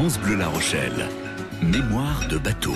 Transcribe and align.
France 0.00 0.20
Bleu 0.20 0.36
La 0.36 0.46
Rochelle. 0.46 1.08
Mémoire 1.60 2.20
de 2.30 2.38
bateau. 2.38 2.74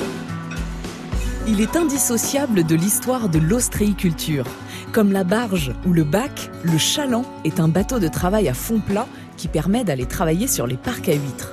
Il 1.46 1.60
est 1.60 1.76
indissociable 1.76 2.64
de 2.64 2.74
l'histoire 2.74 3.29
de 3.29 3.38
l'ostréiculture. 3.38 4.45
Comme 4.90 5.12
la 5.12 5.22
barge 5.22 5.72
ou 5.87 5.93
le 5.93 6.03
bac, 6.03 6.50
le 6.64 6.77
chaland 6.79 7.24
est 7.45 7.61
un 7.61 7.69
bateau 7.69 8.01
de 8.01 8.08
travail 8.08 8.48
à 8.48 8.54
fond 8.54 8.80
plat 8.80 9.06
qui 9.37 9.47
permet 9.47 9.85
d'aller 9.85 10.06
travailler 10.06 10.48
sur 10.48 10.66
les 10.66 10.76
parcs 10.76 11.08
à 11.08 11.12
huîtres. 11.12 11.53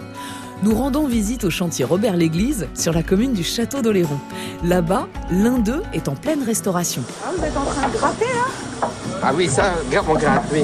Nous 0.64 0.74
rendons 0.74 1.06
visite 1.06 1.44
au 1.44 1.52
chantier 1.52 1.86
Robert 1.86 2.18
l'Église 2.18 2.68
sur 2.74 2.92
la 2.92 3.04
commune 3.04 3.34
du 3.34 3.44
Château 3.44 3.84
d'Oléron. 3.84 4.20
Là-bas, 4.64 5.08
l'un 5.30 5.60
d'eux 5.60 5.84
est 5.94 6.08
en 6.08 6.16
pleine 6.16 6.42
restauration. 6.42 7.04
Ah, 7.24 7.30
vous 7.38 7.44
êtes 7.44 7.56
en 7.56 7.66
train 7.66 7.88
de 7.88 7.94
gratter 7.94 8.26
là? 8.26 8.90
Ah 9.22 9.32
oui, 9.36 9.48
ça, 9.48 9.74
regarde, 9.88 10.08
on 10.10 10.16
gratte, 10.16 10.46
oui. 10.52 10.64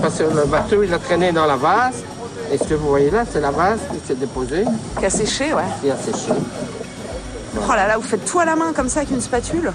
Parce 0.00 0.16
que 0.16 0.22
le 0.22 0.46
bateau, 0.46 0.82
il 0.82 0.94
a 0.94 0.98
traîné 0.98 1.32
dans 1.32 1.44
la 1.44 1.56
vase. 1.56 2.02
Et 2.52 2.58
ce 2.58 2.64
que 2.64 2.74
vous 2.74 2.88
voyez 2.88 3.10
là, 3.10 3.24
c'est 3.30 3.40
la 3.40 3.50
vase 3.50 3.80
qui 3.90 3.98
s'est 4.06 4.14
déposée, 4.14 4.64
Qui 4.98 5.06
a 5.06 5.10
séché, 5.10 5.54
ouais. 5.54 5.62
qui 5.80 5.90
a 5.90 5.96
séché. 5.96 6.32
Oh 7.56 7.72
là 7.74 7.86
là, 7.88 7.96
vous 7.96 8.02
faites 8.06 8.24
tout 8.24 8.38
à 8.40 8.44
la 8.44 8.56
main 8.56 8.72
comme 8.74 8.88
ça 8.88 9.00
avec 9.00 9.10
une 9.10 9.20
spatule 9.20 9.72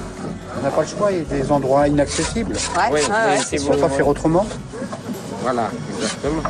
On 0.60 0.64
n'a 0.64 0.70
pas 0.70 0.82
le 0.82 0.88
choix, 0.88 1.12
il 1.12 1.18
y 1.20 1.22
a 1.22 1.24
des 1.44 1.52
endroits 1.52 1.88
inaccessibles. 1.88 2.54
Ouais, 2.76 2.84
Oui, 2.92 3.00
ouais. 3.02 3.38
oui, 3.40 3.46
c'est 3.50 3.60
On 3.62 3.64
ne 3.66 3.70
peut 3.70 3.78
pas 3.82 3.88
bon. 3.88 3.96
faire 3.96 4.08
autrement. 4.08 4.46
Voilà, 5.42 5.70
exactement. 5.98 6.42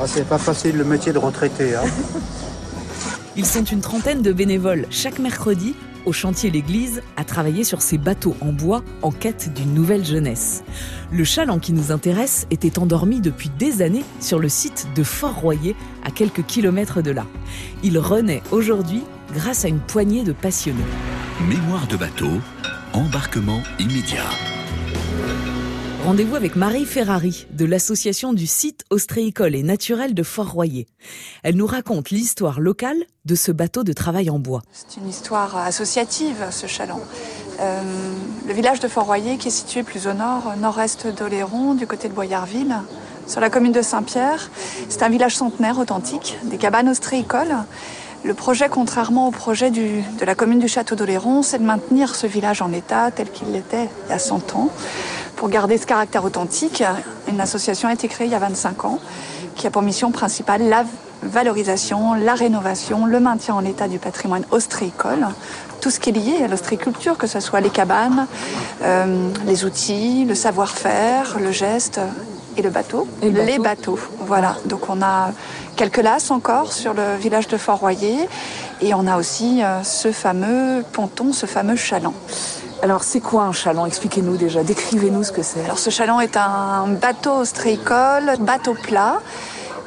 Ah, 0.00 0.04
c'est 0.06 0.26
pas 0.26 0.38
facile 0.38 0.76
le 0.76 0.84
métier 0.84 1.12
de 1.12 1.18
retraité. 1.18 1.74
Hein. 1.76 1.82
Ils 3.36 3.46
sont 3.46 3.64
une 3.64 3.80
trentaine 3.80 4.22
de 4.22 4.32
bénévoles 4.32 4.86
chaque 4.90 5.18
mercredi 5.18 5.74
au 6.06 6.12
chantier 6.12 6.50
L'Église 6.50 7.02
à 7.16 7.24
travailler 7.24 7.64
sur 7.64 7.82
ces 7.82 7.98
bateaux 7.98 8.36
en 8.40 8.52
bois 8.52 8.82
en 9.02 9.10
quête 9.10 9.52
d'une 9.54 9.74
nouvelle 9.74 10.04
jeunesse. 10.04 10.64
Le 11.12 11.24
chaland 11.24 11.58
qui 11.58 11.72
nous 11.72 11.92
intéresse 11.92 12.46
était 12.50 12.78
endormi 12.78 13.20
depuis 13.20 13.50
des 13.58 13.82
années 13.82 14.04
sur 14.20 14.38
le 14.38 14.48
site 14.48 14.88
de 14.94 15.02
Fort-Royer 15.02 15.76
à 16.04 16.10
quelques 16.10 16.46
kilomètres 16.46 17.02
de 17.02 17.10
là. 17.10 17.26
Il 17.82 17.98
renaît 17.98 18.42
aujourd'hui 18.52 19.02
grâce 19.34 19.64
à 19.64 19.68
une 19.68 19.80
poignée 19.80 20.22
de 20.22 20.32
passionnés. 20.32 20.84
Mémoire 21.48 21.86
de 21.86 21.96
bateau. 21.96 22.30
Embarquement 22.92 23.62
immédiat. 23.78 24.55
Rendez-vous 26.06 26.36
avec 26.36 26.54
Marie 26.54 26.84
Ferrari 26.84 27.48
de 27.50 27.64
l'association 27.64 28.32
du 28.32 28.46
site 28.46 28.84
ostréicole 28.90 29.56
et 29.56 29.64
naturel 29.64 30.14
de 30.14 30.22
Fort-Royer. 30.22 30.86
Elle 31.42 31.56
nous 31.56 31.66
raconte 31.66 32.10
l'histoire 32.10 32.60
locale 32.60 32.98
de 33.24 33.34
ce 33.34 33.50
bateau 33.50 33.82
de 33.82 33.92
travail 33.92 34.30
en 34.30 34.38
bois. 34.38 34.62
C'est 34.70 35.00
une 35.00 35.08
histoire 35.08 35.56
associative, 35.56 36.36
ce 36.52 36.68
chaland. 36.68 37.00
Euh, 37.58 37.82
le 38.46 38.54
village 38.54 38.78
de 38.78 38.86
Fort-Royer, 38.86 39.36
qui 39.36 39.48
est 39.48 39.50
situé 39.50 39.82
plus 39.82 40.06
au 40.06 40.12
nord, 40.12 40.54
nord-est 40.58 41.08
d'Oléron, 41.08 41.74
du 41.74 41.88
côté 41.88 42.08
de 42.08 42.12
Boyarville, 42.14 42.76
sur 43.26 43.40
la 43.40 43.50
commune 43.50 43.72
de 43.72 43.82
Saint-Pierre, 43.82 44.52
c'est 44.88 45.02
un 45.02 45.08
village 45.08 45.34
centenaire 45.34 45.76
authentique, 45.80 46.38
des 46.44 46.56
cabanes 46.56 46.88
ostréicoles. 46.88 47.56
Le 48.22 48.34
projet, 48.34 48.68
contrairement 48.68 49.26
au 49.26 49.32
projet 49.32 49.72
de 49.72 50.24
la 50.24 50.36
commune 50.36 50.60
du 50.60 50.68
Château 50.68 50.94
d'Oléron, 50.94 51.42
c'est 51.42 51.58
de 51.58 51.64
maintenir 51.64 52.14
ce 52.14 52.28
village 52.28 52.62
en 52.62 52.72
état 52.72 53.10
tel 53.10 53.28
qu'il 53.28 53.50
l'était 53.50 53.88
il 54.06 54.10
y 54.10 54.12
a 54.12 54.20
100 54.20 54.54
ans. 54.54 54.70
Pour 55.36 55.48
garder 55.50 55.76
ce 55.76 55.86
caractère 55.86 56.24
authentique, 56.24 56.82
une 57.28 57.40
association 57.40 57.88
a 57.88 57.92
été 57.92 58.08
créée 58.08 58.26
il 58.26 58.32
y 58.32 58.34
a 58.34 58.38
25 58.38 58.84
ans 58.86 58.98
qui 59.54 59.66
a 59.66 59.70
pour 59.70 59.82
mission 59.82 60.10
principale 60.10 60.62
la 60.68 60.84
valorisation, 61.22 62.14
la 62.14 62.34
rénovation, 62.34 63.06
le 63.06 63.20
maintien 63.20 63.54
en 63.54 63.64
état 63.64 63.88
du 63.88 63.98
patrimoine 63.98 64.44
ostréicole, 64.50 65.26
tout 65.80 65.90
ce 65.90 66.00
qui 66.00 66.10
est 66.10 66.12
lié 66.12 66.44
à 66.44 66.48
l'ostréiculture, 66.48 67.18
que 67.18 67.26
ce 67.26 67.40
soit 67.40 67.60
les 67.60 67.70
cabanes, 67.70 68.26
euh, 68.82 69.30
les 69.46 69.64
outils, 69.64 70.24
le 70.24 70.34
savoir-faire, 70.34 71.38
le 71.38 71.52
geste 71.52 72.00
et 72.56 72.62
le 72.62 72.70
bateau. 72.70 73.06
Et 73.22 73.30
le 73.30 73.42
les 73.42 73.58
bateau. 73.58 73.92
bateaux. 73.92 73.98
Voilà. 74.20 74.56
Donc 74.66 74.88
on 74.88 75.02
a 75.02 75.32
quelques 75.76 76.02
lasses 76.02 76.30
encore 76.30 76.72
sur 76.72 76.94
le 76.94 77.16
village 77.16 77.48
de 77.48 77.56
Fort-Royer 77.56 78.28
et 78.80 78.94
on 78.94 79.06
a 79.06 79.18
aussi 79.18 79.62
euh, 79.62 79.82
ce 79.82 80.12
fameux 80.12 80.82
ponton, 80.92 81.32
ce 81.32 81.46
fameux 81.46 81.76
chaland. 81.76 82.14
Alors, 82.82 83.04
c'est 83.04 83.20
quoi 83.20 83.44
un 83.44 83.52
chaland? 83.52 83.86
Expliquez-nous 83.86 84.36
déjà, 84.36 84.62
décrivez-nous 84.62 85.24
ce 85.24 85.32
que 85.32 85.42
c'est. 85.42 85.64
Alors 85.64 85.78
ce 85.78 85.90
chaland 85.90 86.20
est 86.20 86.36
un 86.36 86.86
bateau 86.88 87.32
ostréicole, 87.32 88.34
bateau 88.40 88.74
plat. 88.74 89.20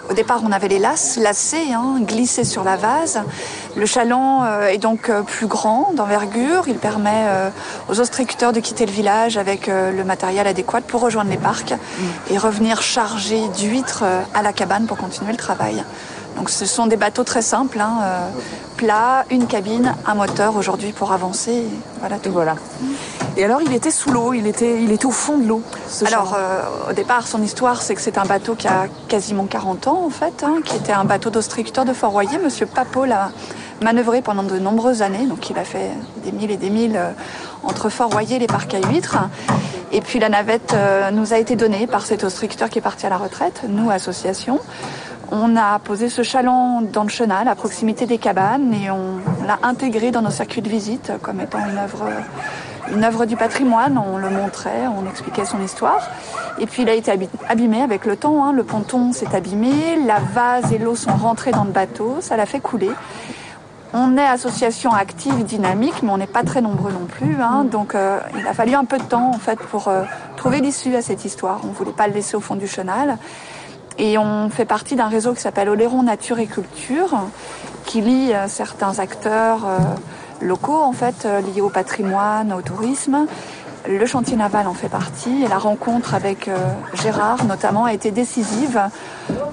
Au 0.09 0.13
départ, 0.13 0.41
on 0.43 0.51
avait 0.51 0.69
les 0.69 0.79
lasses 0.79 1.17
lacées, 1.17 1.71
hein, 1.71 1.97
glissées 2.01 2.43
sur 2.43 2.63
la 2.63 2.77
vase. 2.77 3.21
Le 3.75 3.85
chaland 3.85 4.43
euh, 4.43 4.67
est 4.67 4.79
donc 4.79 5.07
euh, 5.07 5.21
plus 5.21 5.45
grand, 5.45 5.91
d'envergure. 5.93 6.63
Il 6.67 6.77
permet 6.77 7.25
euh, 7.27 7.49
aux 7.89 7.99
ostréicuteurs 7.99 8.51
de 8.51 8.59
quitter 8.59 8.87
le 8.87 8.91
village 8.91 9.37
avec 9.37 9.69
euh, 9.69 9.91
le 9.91 10.03
matériel 10.03 10.47
adéquat 10.47 10.81
pour 10.81 11.01
rejoindre 11.01 11.29
les 11.29 11.37
parcs 11.37 11.75
et 12.31 12.39
revenir 12.39 12.81
chargés 12.81 13.47
d'huîtres 13.55 14.03
à 14.33 14.41
la 14.41 14.51
cabane 14.51 14.87
pour 14.87 14.97
continuer 14.97 15.31
le 15.31 15.37
travail. 15.37 15.83
Donc 16.39 16.49
ce 16.49 16.65
sont 16.65 16.87
des 16.87 16.95
bateaux 16.95 17.25
très 17.25 17.41
simples, 17.41 17.81
hein, 17.81 17.97
euh, 18.01 18.29
plats, 18.77 19.25
une 19.29 19.45
cabine, 19.45 19.93
un 20.07 20.15
moteur 20.15 20.55
aujourd'hui 20.55 20.93
pour 20.93 21.11
avancer. 21.11 21.65
Voilà 21.99 22.15
Et 22.15 22.19
tout. 22.19 22.31
voilà. 22.31 22.55
Et 23.35 23.43
alors, 23.43 23.61
il 23.61 23.73
était 23.73 23.91
sous 23.91 24.09
l'eau, 24.09 24.31
il 24.33 24.47
était, 24.47 24.81
il 24.81 24.93
était 24.93 25.05
au 25.05 25.11
fond 25.11 25.37
de 25.37 25.45
l'eau, 25.45 25.61
Alors, 26.05 26.37
euh, 26.39 26.91
au 26.91 26.93
départ, 26.93 27.27
son 27.27 27.43
histoire, 27.43 27.81
c'est 27.81 27.93
que 27.93 27.99
c'est 27.99 28.17
un 28.17 28.23
bateau 28.23 28.55
qui 28.55 28.69
a 28.69 28.87
quasiment 29.09 29.47
40 29.47 29.87
ans, 29.87 30.01
en 30.05 30.09
fait, 30.09 30.45
hein, 30.45 30.61
qui 30.63 30.77
était 30.77 30.93
un 30.93 31.03
bateau 31.03 31.29
d'ostréiculteur 31.29 31.83
de 31.83 31.91
Fort-Royer. 31.91 32.37
Monsieur 32.41 32.67
Papot 32.67 33.03
l'a 33.03 33.31
manœuvré 33.81 34.21
pendant 34.21 34.43
de 34.43 34.59
nombreuses 34.59 35.01
années, 35.01 35.25
donc 35.25 35.49
il 35.49 35.57
a 35.59 35.65
fait 35.65 35.91
des 36.23 36.31
milles 36.31 36.51
et 36.51 36.57
des 36.57 36.69
milles 36.69 36.97
euh, 36.97 37.11
entre 37.63 37.89
Fort-Royer 37.89 38.37
et 38.37 38.39
les 38.39 38.47
parcs 38.47 38.73
à 38.73 38.79
huîtres. 38.87 39.17
Et 39.91 39.99
puis 39.99 40.19
la 40.19 40.29
navette 40.29 40.75
nous 41.13 41.33
a 41.33 41.39
été 41.39 41.55
donnée 41.55 41.87
par 41.87 42.05
cet 42.05 42.23
ostréiculteur 42.23 42.69
qui 42.69 42.77
est 42.77 42.81
parti 42.81 43.07
à 43.07 43.09
la 43.09 43.17
retraite, 43.17 43.63
nous, 43.67 43.89
association. 43.89 44.59
On 45.31 45.55
a 45.55 45.77
posé 45.79 46.09
ce 46.09 46.23
chaland 46.23 46.81
dans 46.81 47.03
le 47.03 47.09
chenal, 47.09 47.47
à 47.47 47.55
proximité 47.55 48.05
des 48.07 48.17
cabanes, 48.17 48.73
et 48.73 48.89
on 48.89 49.19
l'a 49.45 49.59
intégré 49.63 50.11
dans 50.11 50.21
nos 50.21 50.31
circuits 50.31 50.61
de 50.61 50.69
visite 50.69 51.11
comme 51.21 51.39
étant 51.39 51.59
une 51.59 51.77
œuvre 51.77 52.05
une 52.91 53.03
œuvre 53.03 53.25
du 53.25 53.35
patrimoine, 53.35 53.99
on 53.99 54.17
le 54.17 54.31
montrait, 54.31 54.87
on 54.87 55.07
expliquait 55.07 55.45
son 55.45 55.61
histoire. 55.61 56.09
Et 56.59 56.65
puis 56.65 56.81
il 56.81 56.89
a 56.89 56.95
été 56.95 57.13
abîmé 57.47 57.83
avec 57.83 58.05
le 58.05 58.15
temps, 58.15 58.43
hein. 58.43 58.51
le 58.51 58.63
ponton 58.63 59.13
s'est 59.13 59.35
abîmé, 59.35 59.97
la 60.07 60.17
vase 60.33 60.73
et 60.73 60.79
l'eau 60.79 60.95
sont 60.95 61.15
rentrés 61.15 61.51
dans 61.51 61.65
le 61.65 61.71
bateau, 61.71 62.17
ça 62.19 62.35
l'a 62.35 62.47
fait 62.47 62.59
couler. 62.59 62.89
On 63.93 64.17
est 64.17 64.25
association 64.25 64.91
active, 64.91 65.43
dynamique, 65.45 66.01
mais 66.03 66.09
on 66.11 66.17
n'est 66.17 66.27
pas 66.27 66.43
très 66.43 66.61
nombreux 66.61 66.91
non 66.91 67.05
plus. 67.05 67.37
hein. 67.41 67.63
Donc 67.63 67.93
euh, 67.93 68.19
il 68.39 68.47
a 68.47 68.53
fallu 68.53 68.73
un 68.73 68.85
peu 68.85 68.97
de 68.97 69.03
temps 69.03 69.29
en 69.29 69.39
fait 69.39 69.59
pour 69.59 69.87
euh, 69.87 70.03
trouver 70.35 70.59
l'issue 70.59 70.95
à 70.95 71.01
cette 71.01 71.25
histoire. 71.25 71.61
On 71.63 71.67
ne 71.67 71.73
voulait 71.73 71.91
pas 71.91 72.07
le 72.07 72.13
laisser 72.13 72.35
au 72.35 72.39
fond 72.39 72.55
du 72.55 72.67
chenal. 72.67 73.17
Et 73.99 74.17
on 74.17 74.49
fait 74.49 74.65
partie 74.65 74.95
d'un 74.95 75.09
réseau 75.09 75.33
qui 75.33 75.41
s'appelle 75.41 75.67
Oléron 75.67 76.03
Nature 76.03 76.39
et 76.39 76.47
Culture, 76.47 77.19
qui 77.85 77.99
lie 77.99 78.33
euh, 78.33 78.47
certains 78.47 78.97
acteurs 78.99 79.65
euh, 79.65 79.77
locaux, 80.41 80.81
en 80.81 80.93
fait, 80.93 81.25
euh, 81.25 81.41
liés 81.41 81.59
au 81.59 81.69
patrimoine, 81.69 82.53
au 82.53 82.61
tourisme. 82.61 83.27
Le 83.87 84.05
chantier 84.05 84.37
naval 84.37 84.67
en 84.67 84.73
fait 84.73 84.89
partie 84.89 85.43
et 85.43 85.47
la 85.47 85.57
rencontre 85.57 86.13
avec 86.13 86.49
Gérard 87.01 87.45
notamment 87.45 87.85
a 87.85 87.93
été 87.93 88.11
décisive. 88.11 88.79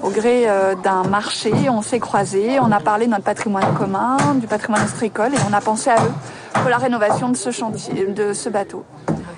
Au 0.03 0.09
gré 0.09 0.45
d'un 0.83 1.03
marché, 1.03 1.53
on 1.69 1.81
s'est 1.81 2.01
croisés, 2.01 2.59
on 2.59 2.69
a 2.73 2.81
parlé 2.81 3.05
de 3.05 3.11
notre 3.11 3.23
patrimoine 3.23 3.73
commun, 3.73 4.17
du 4.35 4.45
patrimoine 4.45 4.83
ostréicole 4.83 5.33
et 5.33 5.37
on 5.49 5.53
a 5.53 5.61
pensé 5.61 5.91
à 5.91 5.95
eux 5.95 6.11
pour 6.55 6.69
la 6.69 6.77
rénovation 6.77 7.29
de 7.29 7.37
ce 7.37 7.51
chantier, 7.51 8.05
de 8.05 8.33
ce 8.33 8.49
bateau. 8.49 8.83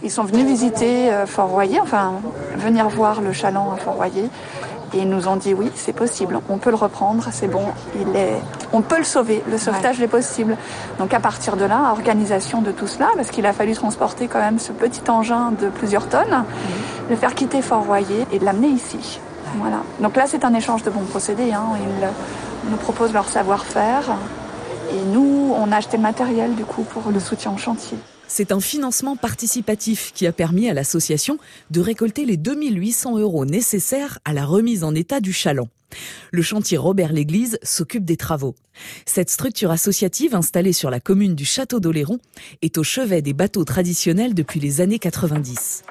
Ils 0.01 0.09
sont 0.11 0.23
venus 0.23 0.47
visiter 0.47 1.11
Fort-Royer, 1.27 1.79
enfin 1.81 2.13
venir 2.57 2.89
voir 2.89 3.21
le 3.21 3.31
chaland 3.31 3.71
à 3.71 3.77
Fort-Royer. 3.77 4.27
Et 4.93 4.99
ils 4.99 5.09
nous 5.09 5.27
ont 5.27 5.35
dit 5.35 5.53
oui, 5.53 5.71
c'est 5.75 5.93
possible, 5.93 6.39
on 6.49 6.57
peut 6.57 6.69
le 6.69 6.75
reprendre, 6.75 7.27
c'est 7.31 7.47
bon, 7.47 7.65
il 7.95 8.15
est, 8.15 8.41
on 8.73 8.81
peut 8.81 8.97
le 8.97 9.03
sauver, 9.03 9.43
le 9.49 9.57
sauvetage 9.57 10.01
est 10.01 10.07
possible. 10.07 10.57
Donc 10.97 11.13
à 11.13 11.19
partir 11.19 11.57
de 11.57 11.65
là, 11.65 11.91
organisation 11.91 12.61
de 12.61 12.71
tout 12.71 12.87
cela, 12.87 13.09
parce 13.15 13.29
qu'il 13.29 13.45
a 13.45 13.53
fallu 13.53 13.73
transporter 13.73 14.27
quand 14.27 14.39
même 14.39 14.59
ce 14.59 14.71
petit 14.71 15.09
engin 15.09 15.51
de 15.51 15.69
plusieurs 15.69 16.07
tonnes, 16.07 16.43
le 17.09 17.15
faire 17.15 17.35
quitter 17.35 17.61
Fort-Royer 17.61 18.25
et 18.31 18.39
de 18.39 18.45
l'amener 18.45 18.69
ici. 18.69 19.19
Voilà. 19.57 19.77
Donc 19.99 20.15
là, 20.15 20.25
c'est 20.27 20.45
un 20.45 20.53
échange 20.53 20.83
de 20.83 20.89
bons 20.89 21.05
procédés. 21.05 21.51
Hein. 21.53 21.63
Ils 21.75 22.71
nous 22.71 22.77
proposent 22.77 23.13
leur 23.13 23.27
savoir-faire 23.27 24.03
et 24.91 25.05
nous, 25.11 25.53
on 25.55 25.71
a 25.71 25.77
acheté 25.77 25.97
le 25.97 26.03
matériel 26.03 26.55
du 26.55 26.65
coup 26.65 26.83
pour 26.83 27.11
le 27.11 27.19
soutien 27.19 27.51
au 27.51 27.57
chantier. 27.57 27.97
C'est 28.31 28.51
un 28.51 28.59
financement 28.59 29.15
participatif 29.15 30.13
qui 30.13 30.27
a 30.27 30.31
permis 30.31 30.69
à 30.69 30.75
l'association 30.75 31.39
de 31.71 31.81
récolter 31.81 32.25
les 32.25 32.37
2800 32.37 33.17
euros 33.17 33.43
nécessaires 33.43 34.19
à 34.23 34.33
la 34.33 34.45
remise 34.45 34.83
en 34.83 34.93
état 34.93 35.19
du 35.19 35.33
chaland. 35.33 35.67
Le 36.31 36.43
chantier 36.43 36.77
Robert 36.77 37.11
l'Église 37.11 37.57
s'occupe 37.63 38.05
des 38.05 38.17
travaux. 38.17 38.53
Cette 39.07 39.31
structure 39.31 39.71
associative 39.71 40.35
installée 40.35 40.73
sur 40.73 40.91
la 40.91 40.99
commune 40.99 41.33
du 41.33 41.43
Château 41.43 41.79
d'Oléron 41.79 42.19
est 42.61 42.77
au 42.77 42.83
chevet 42.83 43.23
des 43.23 43.33
bateaux 43.33 43.65
traditionnels 43.65 44.35
depuis 44.35 44.59
les 44.59 44.79
années 44.79 44.99
90. 44.99 45.83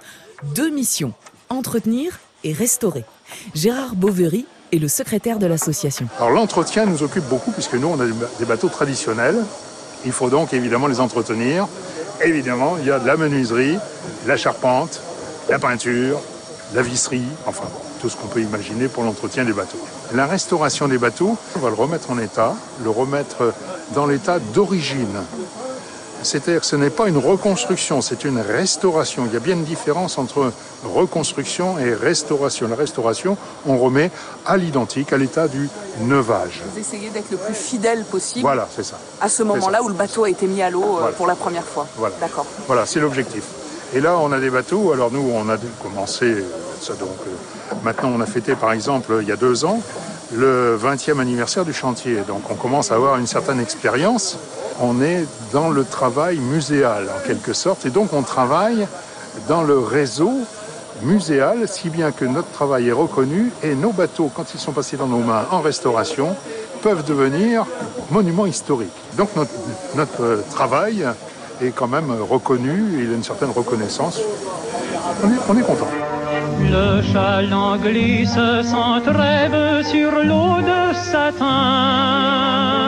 Deux 0.55 0.70
missions, 0.70 1.14
entretenir 1.49 2.20
et 2.44 2.52
restaurer. 2.52 3.05
Gérard 3.56 3.96
Boveri 3.96 4.46
est 4.73 4.79
le 4.79 4.87
secrétaire 4.87 5.40
de 5.40 5.46
l'association. 5.46 6.06
Alors 6.19 6.31
l'entretien 6.31 6.87
nous 6.87 7.02
occupe 7.02 7.25
beaucoup 7.25 7.50
puisque 7.50 7.75
nous 7.75 7.88
on 7.88 7.99
a 7.99 8.06
des 8.38 8.44
bateaux 8.44 8.69
traditionnels. 8.69 9.44
Il 10.06 10.12
faut 10.12 10.31
donc 10.31 10.52
évidemment 10.52 10.87
les 10.87 11.00
entretenir. 11.00 11.67
Évidemment, 12.23 12.76
il 12.81 12.87
y 12.87 12.91
a 12.91 12.99
de 12.99 13.06
la 13.06 13.17
menuiserie, 13.17 13.79
la 14.26 14.37
charpente, 14.37 15.00
la 15.49 15.59
peinture, 15.59 16.20
la 16.75 16.82
visserie, 16.82 17.23
enfin 17.47 17.65
tout 18.00 18.09
ce 18.09 18.17
qu'on 18.17 18.29
peut 18.29 18.41
imaginer 18.41 18.88
pour 18.88 19.05
l'entretien 19.05 19.44
des 19.44 19.53
bateaux. 19.53 19.85
La 20.15 20.26
restauration 20.26 20.88
des 20.88 20.99
bateaux, 20.99 21.37
on 21.56 21.59
va 21.59 21.69
le 21.69 21.75
remettre 21.75 22.11
en 22.11 22.19
état, 22.19 22.55
le 22.82 22.91
remettre 22.91 23.53
dans 23.94 24.06
l'état 24.06 24.38
d'origine. 24.38 25.23
C'est-à-dire 26.23 26.61
que 26.61 26.67
ce 26.67 26.76
n'est 26.76 26.91
pas 26.91 27.09
une 27.09 27.17
reconstruction, 27.19 28.00
c'est 28.03 28.25
une 28.25 28.41
restauration. 28.41 29.25
Il 29.26 29.32
y 29.32 29.37
a 29.37 29.41
bien 29.41 29.55
une 29.55 29.65
différence 29.65 30.19
entre 30.19 30.53
reconstruction 30.85 31.79
et 31.79 31.94
restauration. 31.94 32.69
La 32.69 32.76
restauration, 32.76 33.37
on 33.67 33.79
remet 33.79 34.11
à 34.47 34.56
l'identique, 34.56 35.12
à 35.12 35.17
l'état 35.19 35.49
du 35.49 35.69
neuvage. 36.00 36.62
Vous 36.73 36.79
essayez 36.81 37.11
d'être 37.11 37.31
le 37.31 37.37
plus 37.37 37.55
fidèle 37.55 38.05
possible 38.05 38.43
Voilà, 38.43 38.69
c'est 38.75 38.85
ça. 38.85 38.99
à 39.20 39.29
ce 39.29 39.43
moment-là 39.44 39.82
où 39.82 39.88
le 39.88 39.94
bateau 39.94 40.25
a 40.25 40.31
été 40.31 40.47
mis 40.47 40.61
à 40.62 40.70
l'eau 40.70 40.82
euh, 40.82 40.99
Voilà. 41.00 41.17
pour 41.17 41.26
la 41.26 41.35
première 41.37 41.65
fois. 41.65 41.87
Voilà. 41.97 42.15
D'accord. 42.21 42.47
Voilà, 42.67 42.85
c'est 42.87 43.00
l'objectif. 43.00 43.44
Et 43.94 44.00
là, 44.00 44.19
on 44.19 44.32
a 44.32 44.41
des 44.41 44.50
bateaux. 44.50 44.93
Alors 44.93 45.11
nous, 45.11 45.31
on 45.35 45.49
a 45.49 45.56
dû 45.56 45.67
commencer 45.82 46.44
ça. 46.81 46.94
Donc 46.94 47.17
euh, 47.26 47.75
maintenant, 47.85 48.11
on 48.14 48.21
a 48.21 48.26
fêté, 48.26 48.55
par 48.55 48.73
exemple, 48.73 49.19
il 49.23 49.29
y 49.29 49.32
a 49.32 49.37
deux 49.37 49.64
ans, 49.64 49.81
le 50.32 50.79
20e 50.82 51.21
anniversaire 51.21 51.64
du 51.64 51.73
chantier. 51.73 52.17
Donc 52.26 52.50
on 52.50 52.55
commence 52.55 52.91
à 52.93 52.97
avoir 52.97 53.17
une 53.19 53.26
certaine 53.26 53.61
expérience. 53.61 54.37
On 54.80 55.02
est 55.02 55.26
dans 55.52 55.70
le 55.70 55.84
travail 55.84 56.38
muséal, 56.38 57.08
en 57.16 57.26
quelque 57.26 57.52
sorte. 57.52 57.86
Et 57.86 57.90
donc 57.90 58.12
on 58.12 58.22
travaille 58.22 58.86
dans 59.48 59.62
le 59.62 59.78
réseau 59.78 60.32
muséal, 61.02 61.69
si 61.69 61.90
bien 61.90 62.10
que 62.12 62.25
notre 62.25 62.50
travail 62.50 62.88
est 62.88 62.92
reconnu 62.92 63.52
et 63.62 63.75
nos 63.75 63.92
bateaux, 63.92 64.30
quand 64.34 64.54
ils 64.54 64.60
sont 64.60 64.72
passés 64.72 64.96
dans 64.96 65.06
nos 65.06 65.19
mains 65.19 65.46
en 65.50 65.60
restauration, 65.60 66.34
peuvent 66.82 67.04
devenir 67.04 67.66
monuments 68.10 68.46
historiques. 68.46 68.88
Donc 69.16 69.30
notre, 69.96 70.44
travail 70.50 71.04
est 71.60 71.70
quand 71.70 71.88
même 71.88 72.12
reconnu, 72.28 73.00
il 73.00 73.10
a 73.10 73.14
une 73.14 73.25
certaine 73.25 73.50
reconnaissance. 73.50 74.20
On 75.25 75.28
est, 75.28 75.38
on 75.48 75.56
est 75.58 75.62
content. 75.62 75.88
Le 76.60 77.02
chaland 77.02 77.76
glisse 77.78 78.38
sans 78.62 79.00
trêve 79.00 79.84
sur 79.84 80.12
l'eau 80.12 80.60
de 80.60 80.94
satin. 80.94 82.88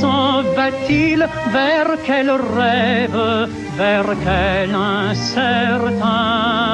S'en 0.00 0.42
va-t-il 0.54 1.28
Vers 1.52 1.96
quel 2.06 2.30
rêve 2.30 3.48
Vers 3.76 4.14
quel 4.24 4.74
incertain 4.74 6.64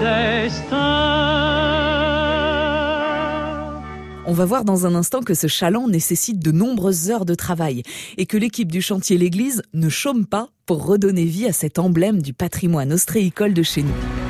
destin? 0.00 1.08
On 4.26 4.32
va 4.32 4.44
voir 4.44 4.64
dans 4.64 4.86
un 4.86 4.94
instant 4.94 5.22
que 5.22 5.34
ce 5.34 5.46
chaland 5.46 5.88
nécessite 5.88 6.38
de 6.38 6.52
nombreuses 6.52 7.10
heures 7.10 7.24
de 7.24 7.34
travail 7.34 7.82
et 8.16 8.26
que 8.26 8.36
l'équipe 8.36 8.70
du 8.70 8.82
chantier 8.82 9.16
L'Église 9.16 9.62
ne 9.72 9.88
chôme 9.88 10.26
pas 10.26 10.50
pour 10.66 10.84
redonner 10.86 11.24
vie 11.24 11.46
à 11.46 11.52
cet 11.52 11.78
emblème 11.78 12.20
du 12.20 12.34
patrimoine 12.34 12.92
ostréicole 12.92 13.54
de 13.54 13.62
chez 13.62 13.82
nous. 13.82 14.27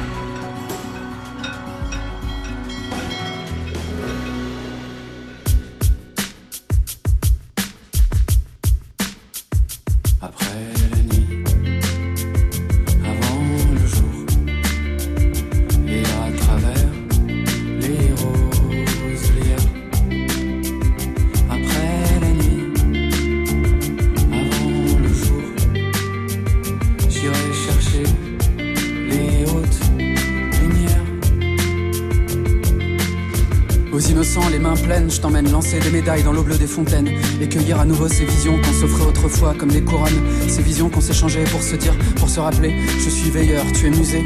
Aux 33.98 34.00
innocents, 34.00 34.48
les 34.48 34.60
mains 34.60 34.76
pleines, 34.76 35.10
je 35.10 35.20
t'emmène 35.20 35.50
lancer 35.50 35.80
des 35.80 35.90
médailles 35.90 36.22
dans 36.22 36.30
l'eau 36.30 36.44
bleue 36.44 36.56
des 36.56 36.68
fontaines 36.68 37.08
et 37.40 37.48
cueillir 37.48 37.80
à 37.80 37.84
nouveau 37.84 38.06
ces 38.06 38.24
visions 38.24 38.56
qu'on 38.56 38.72
s'offrait 38.72 39.08
autrefois 39.08 39.54
comme 39.58 39.72
des 39.72 39.82
couronnes. 39.82 40.22
Ces 40.46 40.62
visions 40.62 40.88
qu'on 40.88 41.00
s'échangeait 41.00 41.42
pour 41.42 41.60
se 41.60 41.74
dire, 41.74 41.98
pour 42.14 42.28
se 42.28 42.38
rappeler, 42.38 42.76
je 42.96 43.10
suis 43.10 43.28
veilleur, 43.28 43.64
tu 43.72 43.88
es 43.88 43.90
musée. 43.90 44.24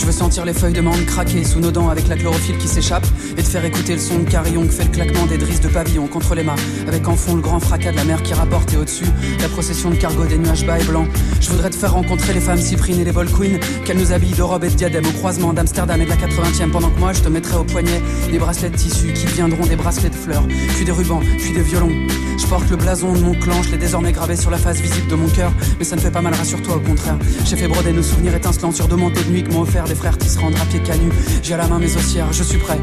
Je 0.00 0.06
veux 0.06 0.12
sentir 0.12 0.46
les 0.46 0.54
feuilles 0.54 0.72
de 0.72 0.80
mangue 0.80 1.04
craquer 1.04 1.44
sous 1.44 1.60
nos 1.60 1.70
dents 1.70 1.90
avec 1.90 2.08
la 2.08 2.16
chlorophylle 2.16 2.56
qui 2.56 2.68
s'échappe 2.68 3.06
et 3.36 3.42
te 3.42 3.46
faire 3.46 3.62
écouter 3.66 3.92
le 3.92 4.00
son 4.00 4.20
de 4.20 4.30
carillon 4.30 4.66
que 4.66 4.72
fait 4.72 4.84
le 4.84 4.90
claquement 4.90 5.26
des 5.26 5.36
drisses 5.36 5.60
de 5.60 5.68
pavillon 5.68 6.06
contre 6.06 6.34
les 6.34 6.42
mâts 6.42 6.56
avec 6.88 7.06
en 7.06 7.16
fond 7.16 7.34
le 7.34 7.42
grand 7.42 7.60
fracas 7.60 7.92
de 7.92 7.96
la 7.96 8.04
mer 8.04 8.22
qui 8.22 8.32
rapporte 8.32 8.72
et 8.72 8.78
au-dessus 8.78 9.04
la 9.42 9.48
procession 9.50 9.90
de 9.90 9.96
cargo 9.96 10.24
des 10.24 10.38
nuages 10.38 10.64
bas 10.64 10.78
et 10.78 10.84
blancs. 10.84 11.06
Je 11.42 11.50
voudrais 11.50 11.68
te 11.68 11.76
faire 11.76 11.92
rencontrer 11.92 12.32
les 12.32 12.40
femmes 12.40 12.58
cyprines 12.60 12.98
et 12.98 13.04
les 13.04 13.12
bol 13.12 13.30
queens 13.30 13.60
qu'elles 13.84 13.98
nous 13.98 14.12
habillent 14.12 14.34
de 14.34 14.42
robes 14.42 14.64
et 14.64 14.70
de 14.70 14.74
diadèmes 14.74 15.06
au 15.06 15.12
croisement 15.12 15.52
d'Amsterdam 15.52 16.00
et 16.00 16.06
de 16.06 16.10
la 16.10 16.16
80e 16.16 16.70
pendant 16.70 16.88
que 16.88 16.98
moi 16.98 17.12
je 17.12 17.20
te 17.20 17.28
mettrai 17.28 17.58
au 17.58 17.64
poignet 17.64 18.00
des 18.32 18.38
bracelets 18.38 18.70
de 18.70 18.76
tissu 18.76 19.12
qui 19.12 19.26
deviendront 19.26 19.66
des 19.66 19.76
bracelets 19.76 20.08
de 20.08 20.14
fleurs, 20.14 20.46
puis 20.76 20.84
des 20.86 20.92
rubans, 20.92 21.20
puis 21.38 21.52
des 21.52 21.62
violons. 21.62 21.92
Je 22.38 22.46
porte 22.46 22.70
le 22.70 22.76
blason 22.76 23.12
de 23.12 23.18
mon 23.18 23.34
clan, 23.34 23.62
je 23.62 23.72
l'ai 23.72 23.76
désormais 23.76 24.12
gravé 24.12 24.34
sur 24.34 24.50
la 24.50 24.56
face 24.56 24.80
visible 24.80 25.08
de 25.08 25.14
mon 25.14 25.28
cœur, 25.28 25.52
mais 25.78 25.84
ça 25.84 25.94
ne 25.94 26.00
fait 26.00 26.10
pas 26.10 26.22
mal, 26.22 26.32
rassure-toi 26.32 26.76
au 26.76 26.80
contraire. 26.80 27.18
J'ai 27.44 27.56
fait 27.56 27.68
broder 27.68 27.92
nos 27.92 28.02
souvenirs 28.02 28.34
étincelants 28.34 28.72
sur 28.72 28.88
deux 28.88 28.96
manteaux 28.96 29.22
de 29.22 29.30
nuit 29.30 29.44
que 29.44 29.52
m'ont 29.52 29.60
offert 29.60 29.86
les 29.90 29.96
frères 29.96 30.16
tisserands 30.16 30.50
drapiers 30.50 30.82
canus. 30.82 31.12
J'ai 31.42 31.54
à 31.54 31.56
la 31.58 31.66
main 31.66 31.78
mes 31.78 31.94
ossières, 31.96 32.32
je 32.32 32.44
suis 32.44 32.58
prêt. 32.58 32.78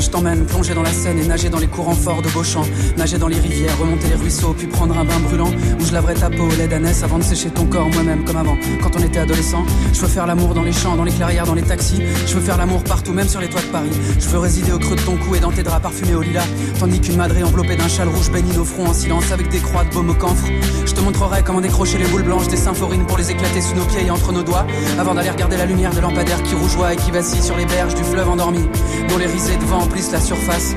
Je 0.00 0.10
t'emmène 0.10 0.44
plonger 0.44 0.74
dans 0.74 0.82
la 0.82 0.92
Seine 0.92 1.18
et 1.18 1.26
nager 1.26 1.48
dans 1.48 1.58
les 1.58 1.66
courants 1.68 1.94
forts 1.94 2.20
de 2.20 2.28
Beauchamp, 2.30 2.64
nager 2.96 3.18
dans 3.18 3.28
les 3.28 3.38
rivières, 3.38 3.78
remonter 3.78 4.08
les 4.08 4.16
ruisseaux, 4.16 4.54
puis 4.56 4.66
prendre 4.66 4.96
un 4.98 5.04
bain 5.04 5.18
brûlant 5.20 5.50
où 5.80 5.84
je 5.84 5.92
laverai 5.92 6.14
ta 6.14 6.28
peau 6.28 6.44
au 6.44 6.56
lait 6.56 6.66
d'ânesse 6.66 7.02
avant 7.02 7.18
de 7.18 7.22
sécher 7.22 7.50
ton 7.50 7.66
corps 7.66 7.88
moi-même 7.88 8.24
comme 8.24 8.36
avant. 8.36 8.56
Quand 8.82 8.90
on 8.96 9.02
était 9.02 9.20
adolescent, 9.20 9.64
je 9.92 10.00
veux 10.00 10.08
faire 10.08 10.26
l'amour 10.26 10.54
dans 10.54 10.62
les 10.62 10.72
champs, 10.72 10.96
dans 10.96 11.04
les 11.04 11.12
clairières, 11.12 11.46
dans 11.46 11.54
les 11.54 11.62
taxis. 11.62 12.02
Je 12.26 12.34
veux 12.34 12.40
faire 12.40 12.58
l'amour 12.58 12.82
partout, 12.84 13.12
même 13.12 13.28
sur 13.28 13.40
les 13.40 13.48
toits 13.48 13.60
de 13.60 13.66
Paris. 13.66 13.90
Je 14.18 14.28
veux 14.28 14.38
résider 14.38 14.72
au 14.72 14.78
creux 14.78 14.96
de 14.96 15.02
ton 15.02 15.16
cou 15.16 15.34
et 15.34 15.40
dans 15.40 15.52
tes 15.52 15.62
draps 15.62 15.82
parfumés 15.82 16.14
au 16.14 16.22
lilas, 16.22 16.46
tandis 16.78 17.00
qu'une 17.00 17.16
madrée 17.16 17.42
enveloppée 17.42 17.76
d'un 17.76 17.88
châle 17.88 18.08
rouge 18.08 18.30
baigne 18.30 18.52
nos 18.54 18.64
fronts 18.64 18.88
en 18.88 18.94
silence 18.94 19.30
avec 19.32 19.48
des 19.48 19.60
croix 19.60 19.84
de 19.84 19.94
baume 19.94 20.10
au 20.10 20.14
camphre. 20.14 20.46
Je 20.84 20.92
te 20.92 21.00
montrerai 21.00 21.42
comment 21.44 21.60
décrocher 21.60 21.98
les 21.98 22.06
boules 22.06 22.24
blanches 22.24 22.48
des 22.48 22.56
symphorines 22.56 23.06
pour 23.06 23.18
les 23.18 23.30
éclater 23.30 23.60
sous 23.60 23.74
nos 23.74 23.84
pieds 23.84 24.06
et 24.06 24.10
entre 24.10 24.32
nos 24.32 24.42
doigts, 24.42 24.66
avant 24.98 25.14
d'aller 25.14 25.30
regarder 25.30 25.56
la 25.56 25.66
lumière 25.66 25.94
de 25.94 26.00
lampadaire 26.00 26.42
qui 26.42 26.54
rougeoie 26.54 26.94
et 26.94 26.96
qui 26.96 27.10
vacille 27.10 27.42
sur 27.42 27.56
les 27.56 27.66
berges 27.66 27.94
du 27.94 28.04
fleuve 28.04 28.28
endormi, 28.28 28.64
dont 29.08 29.18
les 29.18 29.26
risées 29.26 29.56
de 29.56 29.65
vent 29.66 29.82
emplissent 29.82 30.12
la 30.12 30.20
surface. 30.20 30.74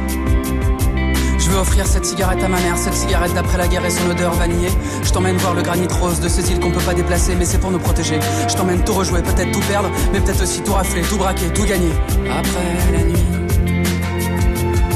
Je 1.38 1.50
veux 1.50 1.58
offrir 1.58 1.88
cette 1.88 2.06
cigarette 2.06 2.44
à 2.44 2.48
ma 2.48 2.60
mère, 2.60 2.78
cette 2.78 2.94
cigarette 2.94 3.34
d'après 3.34 3.58
la 3.58 3.68
guerre 3.68 3.86
et 3.86 3.90
son 3.90 4.10
odeur 4.10 4.34
vanillée. 4.34 4.70
Je 5.04 5.12
t'emmène 5.12 5.38
voir 5.38 5.54
le 5.54 5.62
granit 5.62 5.88
rose 6.00 6.20
de 6.20 6.28
ces 6.28 6.52
îles 6.52 6.60
qu'on 6.60 6.72
peut 6.72 6.80
pas 6.82 6.94
déplacer, 6.94 7.36
mais 7.36 7.46
c'est 7.46 7.58
pour 7.58 7.72
nous 7.72 7.80
protéger. 7.80 8.20
Je 8.48 8.56
t'emmène 8.56 8.84
tout 8.84 8.94
rejouer, 8.94 9.22
peut-être 9.22 9.52
tout 9.52 9.62
perdre, 9.68 9.90
mais 10.12 10.20
peut-être 10.20 10.44
aussi 10.44 10.62
tout 10.62 10.74
rafler, 10.74 11.02
tout 11.02 11.18
braquer, 11.18 11.48
tout 11.54 11.66
gagner. 11.66 11.92
Après 12.30 12.92
la 12.92 13.04
nuit, 13.04 13.26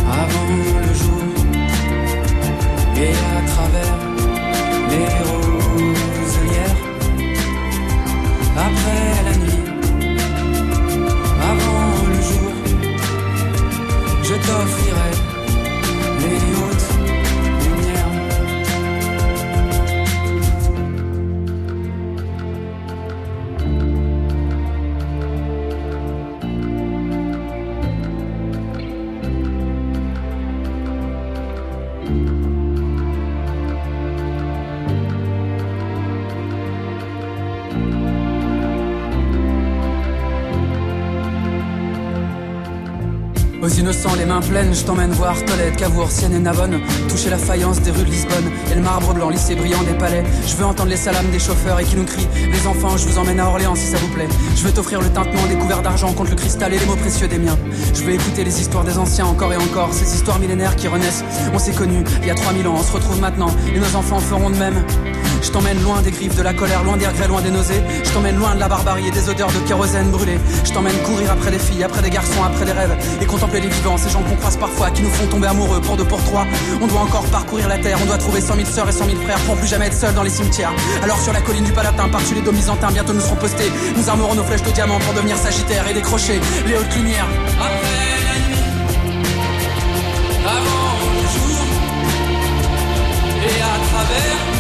avant 0.08 0.48
le 0.86 0.94
jour, 0.94 1.24
et 2.98 3.10
à 3.10 3.42
travers 3.50 3.98
les 4.90 5.08
roselières. 5.26 6.78
Après 8.56 9.23
je 44.74 44.84
t'emmène 44.84 45.12
voir 45.12 45.36
Tolède, 45.46 45.75
Cavour, 45.75 46.10
Sienne 46.10 46.34
et 46.34 46.39
Navone. 46.39 46.80
Toucher 47.10 47.30
la 47.30 47.38
faïence 47.38 47.82
des 47.82 47.92
rues 47.92 48.06
de 48.06 48.10
Lisbonne 48.10 48.51
et 48.72 48.75
le 48.75 48.82
marbre 48.82 49.13
blanc 49.13 49.30
lissé 49.30 49.56
brillant 49.56 49.84
des 49.84 49.94
palais. 49.94 50.24
Je 50.48 50.56
veux 50.56 50.65
entendre 50.65 50.89
les 50.89 50.98
salams 50.98 51.30
des 51.32 51.39
chauffeurs 51.39 51.80
et 51.80 51.84
qui 51.84 51.96
nous 51.96 52.06
crient 52.06 52.27
Les 52.51 52.68
enfants, 52.68 52.98
je 52.98 53.08
vous 53.08 53.18
emmène 53.18 53.39
à 53.39 53.48
Orléans 53.48 53.75
si 53.75 53.86
ça 53.86 53.98
vous 53.98 54.08
plaît. 54.10 54.27
Je 54.56 54.63
veux 54.63 54.72
t'offrir 54.72 55.01
le 55.01 55.10
tintement 55.10 55.46
des 55.48 55.56
couverts 55.56 55.82
d'argent 55.82 56.12
contre 56.13 56.32
le 56.32 56.36
cristal 56.36 56.74
et 56.74 56.80
les 56.80 56.86
mots 56.86 56.96
précieux 56.96 57.27
des 57.27 57.38
miens. 57.38 57.58
Je 57.94 58.03
veux 58.03 58.13
écouter 58.13 58.44
les 58.44 58.62
histoires 58.62 58.84
des 58.84 58.98
anciens 58.98 59.25
encore 59.25 59.53
et 59.53 59.58
encore, 59.58 59.94
ces 59.94 60.15
histoires 60.15 60.39
millénaires 60.39 60.75
qui 60.75 60.88
renaissent. 60.88 61.24
On 61.53 61.60
s'est 61.60 61.74
connus 61.74 62.03
il 62.22 62.27
y 62.27 62.32
a 62.32 62.36
3000 62.36 62.68
ans, 62.68 62.75
on 62.77 62.84
se 62.84 62.92
retrouve 62.92 63.20
maintenant 63.20 63.50
et 63.74 63.80
nos 63.80 63.96
enfants 63.96 64.20
feront 64.20 64.50
de 64.50 64.58
même. 64.58 64.84
Je 65.44 65.51
t'emmène 65.51 65.84
loin 65.84 66.01
des 66.01 66.12
griffes, 66.12 66.38
de 66.38 66.42
la 66.42 66.53
colère, 66.53 66.84
loin 66.86 66.96
des 66.96 67.06
regrets, 67.06 67.27
loin 67.27 67.42
des 67.42 67.51
nausées. 67.51 67.82
Je 68.01 68.10
t'emmène 68.12 68.38
loin 68.38 68.56
de 68.56 68.62
la 68.62 68.70
barbarie 68.70 69.10
et 69.10 69.12
des 69.12 69.27
odeurs 69.30 69.51
de 69.51 69.60
kérosène 69.68 70.10
brûlé. 70.10 70.39
Je 70.63 70.72
t'emmène 70.72 70.96
courir 71.06 71.32
après 71.32 71.51
des 71.51 71.60
filles, 71.60 71.84
après 71.84 72.01
des 72.01 72.10
garçons, 72.10 72.42
après 72.46 72.63
des 72.63 72.72
rêves. 72.72 72.96
Et 73.22 73.25
contempler 73.25 73.60
les 73.60 73.68
vivants, 73.68 73.98
ces 73.98 74.10
gens 74.10 74.22
qu'on 74.24 74.38
croise 74.38 74.56
parfois, 74.63 74.91
qui 74.91 75.01
nous 75.01 75.10
font 75.10 75.27
tomber 75.27 75.48
amoureux 75.48 75.82
pour 75.82 75.98
deux, 75.98 76.05
pour 76.05 76.24
trois. 76.24 76.46
On 76.82 76.88
doit 76.88 77.01
encore 77.01 77.25
parcourir 77.25 77.67
la 77.67 77.77
terre, 77.77 77.98
on 78.01 78.05
doit 78.05 78.17
trouver 78.17 78.39
cent 78.39 78.55
mille 78.55 78.65
sœurs 78.65 78.88
et 78.88 78.93
cent 78.93 79.05
mille 79.05 79.17
frères 79.17 79.39
pour 79.39 79.58
plus 79.58 79.67
jamais 79.67 79.88
être 79.88 80.00
seul 80.03 80.13
dans 80.13 80.24
les 80.24 80.29
cimetières. 80.29 80.72
Alors 81.01 81.20
sur 81.20 81.34
la 81.34 81.41
colline 81.41 81.65
du 81.65 81.74
Palatin, 81.74 82.08
par-dessus 82.08 82.36
les 82.36 82.41
dômes 82.41 82.55
byzantins, 82.55 82.91
bientôt 82.91 83.12
nous 83.12 83.20
serons 83.20 83.36
postés. 83.36 83.70
Nous 83.98 84.10
armerons 84.10 84.36
nos 84.36 84.43
flèches 84.43 84.63
de 84.63 84.72
diamant 84.72 85.00
pour 85.00 85.13
devenir 85.15 85.36
sagittaires 85.36 85.86
et 85.89 85.93
décrocher 85.93 86.39
les 86.65 86.77
hautes 86.77 86.96
lumières. 86.96 87.27
Après 87.60 88.22
la 88.27 88.36
nuit, 88.48 88.63
avant 90.46 90.96
le 91.13 91.24
jour, 91.34 91.60
et 93.43 93.62
à 93.62 93.75
travers 93.89 94.52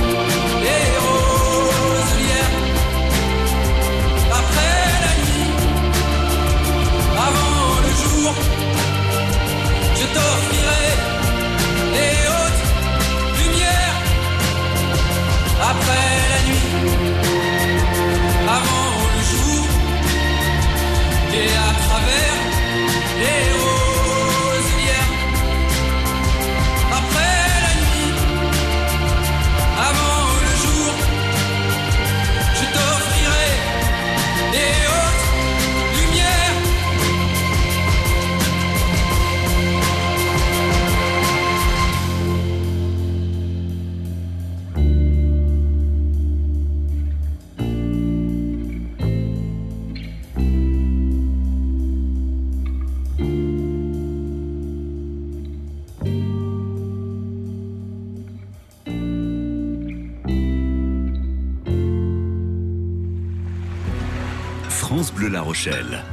Bleu 65.23 65.31
La 65.31 65.41
Rochelle. 65.41 66.03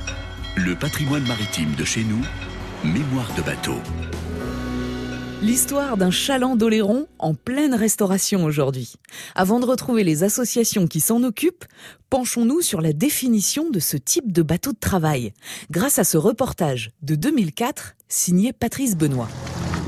Le 0.55 0.77
patrimoine 0.77 1.27
maritime 1.27 1.75
de 1.77 1.83
chez 1.83 2.05
nous, 2.05 2.21
mémoire 2.85 3.29
de 3.37 3.43
bateau. 3.43 3.75
L'histoire 5.43 5.97
d'un 5.97 6.13
chaland 6.13 6.55
d'Oléron 6.55 7.09
en 7.19 7.35
pleine 7.35 7.75
restauration 7.75 8.45
aujourd'hui. 8.45 8.93
Avant 9.35 9.59
de 9.59 9.67
retrouver 9.67 10.05
les 10.05 10.23
associations 10.23 10.87
qui 10.87 11.01
s'en 11.01 11.25
occupent, 11.25 11.65
penchons-nous 12.09 12.61
sur 12.61 12.81
la 12.81 12.93
définition 12.93 13.69
de 13.69 13.81
ce 13.81 13.97
type 13.97 14.31
de 14.31 14.43
bateau 14.43 14.71
de 14.71 14.79
travail, 14.79 15.33
grâce 15.73 15.99
à 15.99 16.05
ce 16.05 16.17
reportage 16.17 16.93
de 17.03 17.17
2004 17.17 17.97
signé 18.07 18.53
Patrice 18.53 18.97
Benoît. 18.97 19.29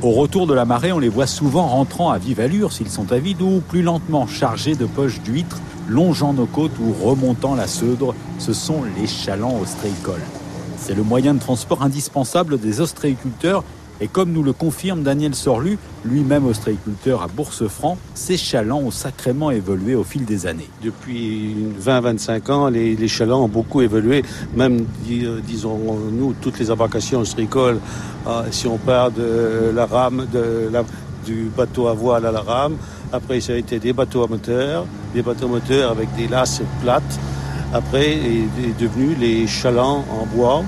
Au 0.03 0.11
retour 0.11 0.49
de 0.49 0.55
la 0.55 0.65
marée, 0.65 0.91
on 0.91 0.99
les 0.99 1.09
voit 1.09 1.29
souvent 1.29 1.69
rentrant 1.69 2.11
à 2.11 2.19
vive 2.19 2.41
allure 2.41 2.73
s'ils 2.73 2.91
sont 2.91 3.13
à 3.13 3.21
vide 3.21 3.41
ou 3.41 3.61
plus 3.61 3.83
lentement 3.83 4.27
chargés 4.27 4.75
de 4.75 4.85
poches 4.85 5.21
d'huîtres, 5.21 5.61
longeant 5.89 6.33
nos 6.33 6.47
côtes 6.47 6.79
ou 6.81 6.93
remontant 6.93 7.55
la 7.55 7.67
Seudre. 7.67 8.15
Ce 8.39 8.53
sont 8.53 8.83
les 8.99 9.07
chalands 9.07 9.59
ostréicoles. 9.61 10.23
C'est 10.79 10.95
le 10.95 11.03
moyen 11.03 11.35
de 11.35 11.41
transport 11.41 11.83
indispensable 11.83 12.59
des 12.59 12.81
ostréiculteurs 12.81 13.65
et 14.03 14.09
comme 14.09 14.33
nous 14.33 14.43
le 14.43 14.53
confirme 14.53 15.05
Daniel 15.05 15.33
Sorlu, 15.33 15.79
lui-même 16.05 16.45
ostréiculteur 16.45 17.23
à 17.23 17.29
Bourse-Franc, 17.29 17.97
ces 18.15 18.37
chalands 18.37 18.81
ont 18.81 18.91
sacrément 18.91 19.53
évolué 19.53 19.95
au 19.95 20.03
fil 20.03 20.25
des 20.25 20.47
années. 20.49 20.69
Depuis 20.83 21.55
20-25 21.81 22.51
ans, 22.51 22.69
les, 22.69 23.07
chalands 23.07 23.45
ont 23.45 23.49
beaucoup 23.49 23.81
évolué. 23.81 24.25
Même, 24.57 24.87
euh, 25.09 25.39
disons-nous, 25.47 26.35
toutes 26.41 26.59
les 26.59 26.73
embarcations 26.73 27.21
ostréicoles, 27.21 27.79
euh, 28.27 28.43
si 28.51 28.67
on 28.67 28.77
part 28.77 29.13
de 29.13 29.71
la 29.73 29.87
rame, 29.87 30.27
du 31.25 31.49
bateau 31.57 31.87
à 31.87 31.95
voile 31.95 32.27
à 32.27 32.33
la 32.33 32.41
rame, 32.41 32.77
après 33.13 33.41
ça 33.41 33.53
a 33.53 33.57
été 33.57 33.79
des 33.79 33.93
bateaux 33.93 34.25
à 34.25 34.27
moteur, 34.27 34.85
des 35.15 35.23
bateaux 35.23 35.49
moteurs 35.49 35.91
avec 35.91 36.15
des 36.17 36.29
lasses 36.29 36.63
plates. 36.83 37.19
Après 37.73 38.13
est, 38.13 38.49
est 38.69 38.81
devenu 38.81 39.15
les 39.15 39.47
chalands 39.47 40.05
en 40.11 40.27
bois. 40.27 40.65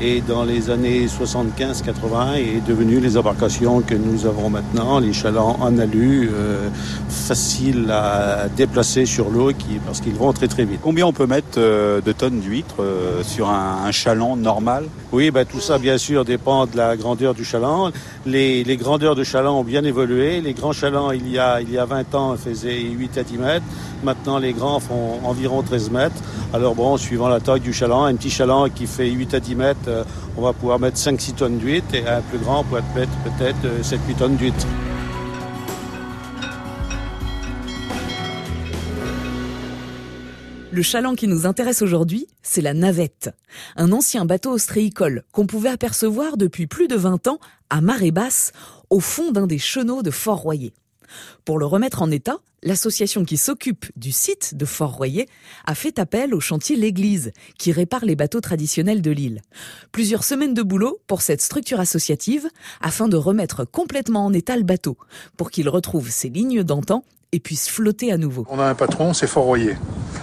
Et 0.00 0.20
dans 0.22 0.42
les 0.44 0.70
années 0.70 1.06
75-80 1.06 2.34
est 2.36 2.66
devenu 2.66 2.98
les 2.98 3.16
embarcations 3.16 3.80
que 3.80 3.94
nous 3.94 4.26
avons 4.26 4.50
maintenant, 4.50 4.98
les 4.98 5.12
chalands 5.12 5.56
en 5.60 5.78
alu, 5.78 6.28
euh, 6.32 6.68
faciles 7.08 7.88
à 7.92 8.48
déplacer 8.56 9.06
sur 9.06 9.30
l'eau 9.30 9.52
qui- 9.52 9.78
parce 9.86 10.00
qu'ils 10.00 10.14
vont 10.14 10.32
très 10.32 10.48
très 10.48 10.64
vite. 10.64 10.80
Combien 10.82 11.06
on 11.06 11.12
peut 11.12 11.26
mettre 11.26 11.58
euh, 11.58 12.00
de 12.00 12.10
tonnes 12.12 12.40
d'huîtres 12.40 12.80
euh, 12.82 13.22
sur 13.22 13.48
un, 13.48 13.84
un 13.86 13.92
chaland 13.92 14.36
normal? 14.36 14.86
Oui, 15.12 15.30
ben, 15.30 15.44
tout 15.44 15.60
ça, 15.60 15.78
bien 15.78 15.96
sûr, 15.96 16.24
dépend 16.24 16.66
de 16.66 16.76
la 16.76 16.96
grandeur 16.96 17.34
du 17.34 17.44
chaland. 17.44 17.92
Les, 18.26 18.64
les 18.64 18.76
grandeurs 18.76 19.14
de 19.14 19.22
chaland 19.22 19.60
ont 19.60 19.64
bien 19.64 19.84
évolué. 19.84 20.40
Les 20.40 20.54
grands 20.54 20.72
chalands, 20.72 21.12
il 21.12 21.28
y 21.30 21.38
a, 21.38 21.60
il 21.60 21.70
y 21.70 21.78
a 21.78 21.84
20 21.84 22.14
ans, 22.16 22.36
faisaient 22.36 22.80
8 22.80 23.18
à 23.18 23.22
10 23.22 23.38
mètres. 23.38 23.64
Maintenant, 24.02 24.38
les 24.38 24.52
grands 24.52 24.80
font 24.80 25.20
environ 25.24 25.62
13 25.62 25.90
mètres. 25.90 26.16
Alors 26.52 26.74
bon, 26.74 26.96
suivant 26.96 27.28
la 27.28 27.38
taille 27.40 27.60
du 27.60 27.72
chaland, 27.72 28.04
un 28.04 28.14
petit 28.16 28.30
chaland 28.30 28.68
qui 28.68 28.86
fait 28.86 29.08
8 29.08 29.34
à 29.34 29.40
10 29.40 29.54
mètres, 29.54 29.83
euh, 29.88 30.04
on 30.36 30.42
va 30.42 30.52
pouvoir 30.52 30.78
mettre 30.78 30.98
5-6 30.98 31.34
tonnes 31.34 31.58
d'huîtres. 31.58 31.94
Et 31.94 32.06
un 32.06 32.20
plus 32.22 32.38
grand, 32.38 32.60
on 32.60 32.64
peut 32.64 32.82
mettre 32.94 33.12
peut-être 33.24 33.64
euh, 33.64 33.82
7-8 33.82 34.16
tonnes 34.18 34.36
d'huîtres. 34.36 34.66
Le 40.74 40.82
chaland 40.82 41.14
qui 41.14 41.28
nous 41.28 41.46
intéresse 41.46 41.82
aujourd'hui, 41.82 42.26
c'est 42.42 42.60
la 42.60 42.74
navette, 42.74 43.30
un 43.76 43.92
ancien 43.92 44.24
bateau 44.24 44.50
ostréicole 44.50 45.22
qu'on 45.30 45.46
pouvait 45.46 45.68
apercevoir 45.68 46.36
depuis 46.36 46.66
plus 46.66 46.88
de 46.88 46.96
20 46.96 47.28
ans 47.28 47.38
à 47.70 47.80
marée 47.80 48.10
basse 48.10 48.50
au 48.90 48.98
fond 48.98 49.30
d'un 49.30 49.46
des 49.46 49.58
chenaux 49.58 50.02
de 50.02 50.10
Fort-Royer. 50.10 50.72
Pour 51.44 51.58
le 51.58 51.66
remettre 51.66 52.02
en 52.02 52.10
état, 52.10 52.38
l'association 52.62 53.24
qui 53.24 53.36
s'occupe 53.36 53.86
du 53.96 54.10
site 54.12 54.56
de 54.56 54.64
Fort-Royer 54.64 55.28
a 55.66 55.74
fait 55.74 55.98
appel 55.98 56.34
au 56.34 56.40
chantier 56.40 56.76
L'Église, 56.76 57.32
qui 57.58 57.72
répare 57.72 58.04
les 58.04 58.16
bateaux 58.16 58.40
traditionnels 58.40 59.02
de 59.02 59.10
l'île. 59.10 59.42
Plusieurs 59.92 60.24
semaines 60.24 60.54
de 60.54 60.62
boulot 60.62 60.98
pour 61.06 61.22
cette 61.22 61.42
structure 61.42 61.80
associative 61.80 62.48
afin 62.80 63.08
de 63.08 63.16
remettre 63.16 63.64
complètement 63.64 64.24
en 64.24 64.32
état 64.32 64.56
le 64.56 64.62
bateau, 64.62 64.96
pour 65.36 65.50
qu'il 65.50 65.68
retrouve 65.68 66.10
ses 66.10 66.28
lignes 66.28 66.62
d'antan 66.62 67.04
et 67.32 67.40
puisse 67.40 67.68
flotter 67.68 68.12
à 68.12 68.16
nouveau. 68.16 68.46
On 68.48 68.60
a 68.60 68.64
un 68.64 68.74
patron, 68.74 69.12
c'est 69.12 69.26
Fort 69.26 69.44
Royer. 69.44 69.76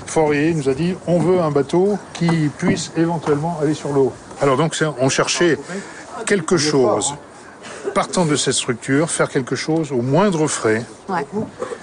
Fort 0.05 0.25
Royer 0.25 0.53
nous 0.53 0.69
a 0.69 0.73
dit 0.73 0.95
on 1.07 1.19
veut 1.19 1.41
un 1.41 1.51
bateau 1.51 1.99
qui 2.13 2.49
puisse 2.57 2.91
éventuellement 2.95 3.59
aller 3.61 3.73
sur 3.73 3.91
l'eau. 3.91 4.13
Alors 4.39 4.57
donc 4.57 4.75
on 4.99 5.09
cherchait 5.09 5.57
quelque 6.25 6.57
chose, 6.57 7.13
partant 7.93 8.25
de 8.25 8.35
cette 8.35 8.53
structure, 8.53 9.09
faire 9.09 9.29
quelque 9.29 9.55
chose 9.55 9.91
au 9.91 10.01
moindre 10.01 10.47
frais. 10.47 10.83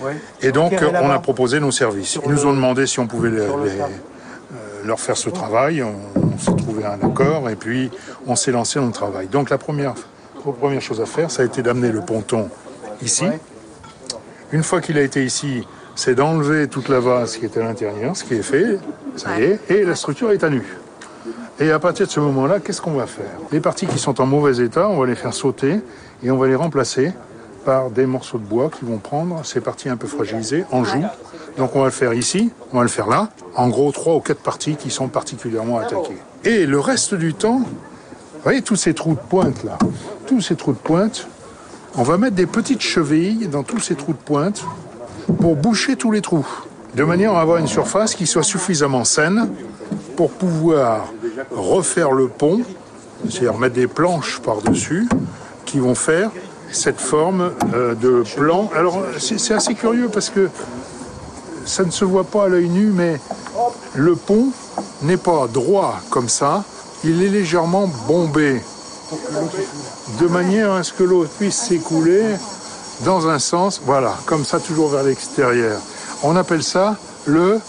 Ouais. 0.02 0.16
Et 0.42 0.52
donc 0.52 0.72
on 1.02 1.10
a 1.10 1.18
proposé 1.18 1.60
nos 1.60 1.70
services. 1.70 2.18
Ils 2.24 2.30
nous 2.30 2.46
ont 2.46 2.52
demandé 2.52 2.86
si 2.86 2.98
on 3.00 3.06
pouvait 3.06 3.30
les- 3.30 3.36
les- 3.36 3.42
euh, 3.80 4.84
leur 4.84 5.00
faire 5.00 5.16
ce 5.16 5.30
travail. 5.30 5.82
On, 5.82 5.94
on 6.16 6.38
s'est 6.38 6.54
trouvé 6.56 6.84
un 6.84 6.98
accord 7.06 7.48
et 7.50 7.56
puis 7.56 7.90
on 8.26 8.36
s'est 8.36 8.52
lancé 8.52 8.78
dans 8.78 8.86
le 8.86 8.92
travail. 8.92 9.26
Donc 9.28 9.50
la 9.50 9.58
première, 9.58 9.94
la 10.46 10.52
première 10.52 10.80
chose 10.80 11.00
à 11.00 11.06
faire, 11.06 11.30
ça 11.30 11.42
a 11.42 11.44
été 11.44 11.62
d'amener 11.62 11.90
le 11.92 12.00
ponton 12.00 12.48
ici. 13.02 13.24
Une 14.52 14.62
fois 14.62 14.80
qu'il 14.80 14.96
a 14.98 15.02
été 15.02 15.24
ici, 15.24 15.66
c'est 15.94 16.14
d'enlever 16.14 16.68
toute 16.68 16.88
la 16.88 17.00
vase 17.00 17.36
qui 17.36 17.44
était 17.44 17.60
à 17.60 17.64
l'intérieur, 17.64 18.16
ce 18.16 18.24
qui 18.24 18.34
est 18.34 18.42
fait, 18.42 18.78
ça 19.16 19.38
y 19.38 19.42
est, 19.44 19.60
et 19.68 19.84
la 19.84 19.94
structure 19.94 20.30
est 20.30 20.42
à 20.44 20.48
nu. 20.48 20.62
Et 21.60 21.72
à 21.72 21.78
partir 21.80 22.06
de 22.06 22.10
ce 22.12 22.20
moment-là, 22.20 22.60
qu'est-ce 22.60 22.80
qu'on 22.80 22.92
va 22.92 23.06
faire? 23.06 23.32
Les 23.50 23.58
parties 23.58 23.86
qui 23.86 23.98
sont 23.98 24.20
en 24.20 24.26
mauvais 24.26 24.64
état, 24.64 24.88
on 24.88 24.98
va 24.98 25.06
les 25.06 25.16
faire 25.16 25.34
sauter 25.34 25.80
et 26.22 26.30
on 26.30 26.36
va 26.36 26.46
les 26.46 26.54
remplacer 26.54 27.12
par 27.64 27.90
des 27.90 28.06
morceaux 28.06 28.38
de 28.38 28.44
bois 28.44 28.70
qui 28.70 28.84
vont 28.84 28.98
prendre 28.98 29.44
ces 29.44 29.60
parties 29.60 29.88
un 29.88 29.96
peu 29.96 30.06
fragilisées 30.06 30.64
en 30.70 30.84
joue. 30.84 31.04
Donc 31.56 31.74
on 31.74 31.80
va 31.80 31.86
le 31.86 31.90
faire 31.90 32.14
ici, 32.14 32.52
on 32.72 32.76
va 32.76 32.84
le 32.84 32.88
faire 32.88 33.08
là. 33.08 33.28
En 33.56 33.68
gros, 33.68 33.90
trois 33.90 34.14
ou 34.14 34.20
quatre 34.20 34.40
parties 34.40 34.76
qui 34.76 34.90
sont 34.90 35.08
particulièrement 35.08 35.78
attaquées. 35.78 36.18
Et 36.44 36.64
le 36.64 36.78
reste 36.78 37.14
du 37.14 37.34
temps, 37.34 37.58
Vous 37.58 38.44
voyez 38.44 38.62
tous 38.62 38.76
ces 38.76 38.94
trous 38.94 39.14
de 39.14 39.28
pointe 39.28 39.64
là 39.64 39.78
Tous 40.28 40.40
ces 40.40 40.54
trous 40.54 40.72
de 40.72 40.78
pointe, 40.78 41.26
on 41.96 42.04
va 42.04 42.18
mettre 42.18 42.36
des 42.36 42.46
petites 42.46 42.82
chevilles 42.82 43.48
dans 43.48 43.64
tous 43.64 43.80
ces 43.80 43.96
trous 43.96 44.12
de 44.12 44.18
pointe 44.18 44.64
pour 45.40 45.56
boucher 45.56 45.96
tous 45.96 46.12
les 46.12 46.20
trous, 46.20 46.46
de 46.94 47.02
manière 47.02 47.34
à 47.34 47.40
avoir 47.40 47.58
une 47.58 47.66
surface 47.66 48.14
qui 48.14 48.28
soit 48.28 48.44
suffisamment 48.44 49.02
saine 49.02 49.50
pour 50.16 50.30
pouvoir 50.30 51.12
refaire 51.50 52.12
le 52.12 52.28
pont, 52.28 52.60
c'est-à-dire 53.28 53.58
mettre 53.58 53.74
des 53.74 53.86
planches 53.86 54.40
par-dessus 54.40 55.08
qui 55.64 55.78
vont 55.78 55.94
faire 55.94 56.30
cette 56.70 57.00
forme 57.00 57.52
euh, 57.74 57.94
de 57.94 58.22
plan. 58.36 58.70
Alors 58.74 59.02
c'est 59.18 59.54
assez 59.54 59.74
curieux 59.74 60.08
parce 60.12 60.30
que 60.30 60.48
ça 61.64 61.84
ne 61.84 61.90
se 61.90 62.04
voit 62.04 62.24
pas 62.24 62.44
à 62.44 62.48
l'œil 62.48 62.68
nu, 62.68 62.86
mais 62.86 63.20
le 63.94 64.16
pont 64.16 64.48
n'est 65.02 65.16
pas 65.16 65.46
droit 65.46 66.00
comme 66.10 66.28
ça, 66.28 66.64
il 67.04 67.22
est 67.22 67.28
légèrement 67.28 67.88
bombé, 68.06 68.62
de 70.20 70.26
manière 70.26 70.72
à 70.72 70.82
ce 70.82 70.92
que 70.92 71.04
l'eau 71.04 71.26
puisse 71.38 71.56
s'écouler 71.56 72.22
dans 73.04 73.28
un 73.28 73.38
sens, 73.38 73.80
voilà, 73.84 74.14
comme 74.26 74.44
ça, 74.44 74.58
toujours 74.58 74.88
vers 74.88 75.04
l'extérieur. 75.04 75.78
On 76.22 76.36
appelle 76.36 76.62
ça 76.62 76.96
le... 77.26 77.60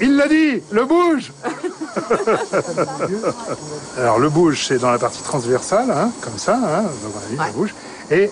Il 0.00 0.16
l'a 0.16 0.28
dit, 0.28 0.62
le 0.72 0.84
bouge 0.84 1.32
Alors 3.98 4.18
le 4.18 4.28
bouge, 4.28 4.64
c'est 4.66 4.78
dans 4.78 4.90
la 4.90 4.98
partie 4.98 5.22
transversale, 5.22 5.90
hein, 5.90 6.10
comme 6.20 6.36
ça, 6.36 6.54
hein, 6.56 6.82
donc 6.82 7.12
on 7.14 7.18
a 7.18 7.30
dit, 7.30 7.36
le 7.52 7.58
bouge. 7.58 7.74
Et 8.10 8.30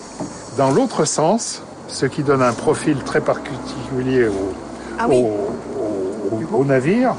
dans 0.57 0.71
l'autre 0.71 1.05
sens, 1.05 1.63
ce 1.89 2.07
qui 2.07 2.23
donne 2.23 2.43
un 2.43 2.53
profil 2.53 2.99
très 3.05 3.21
particulier 3.21 4.29
au, 4.29 4.53
Ah 4.99 5.07
oui. 5.09 5.25
au- 5.25 6.57
au- 6.57 6.61
au 6.61 6.65
navire, 6.65 7.15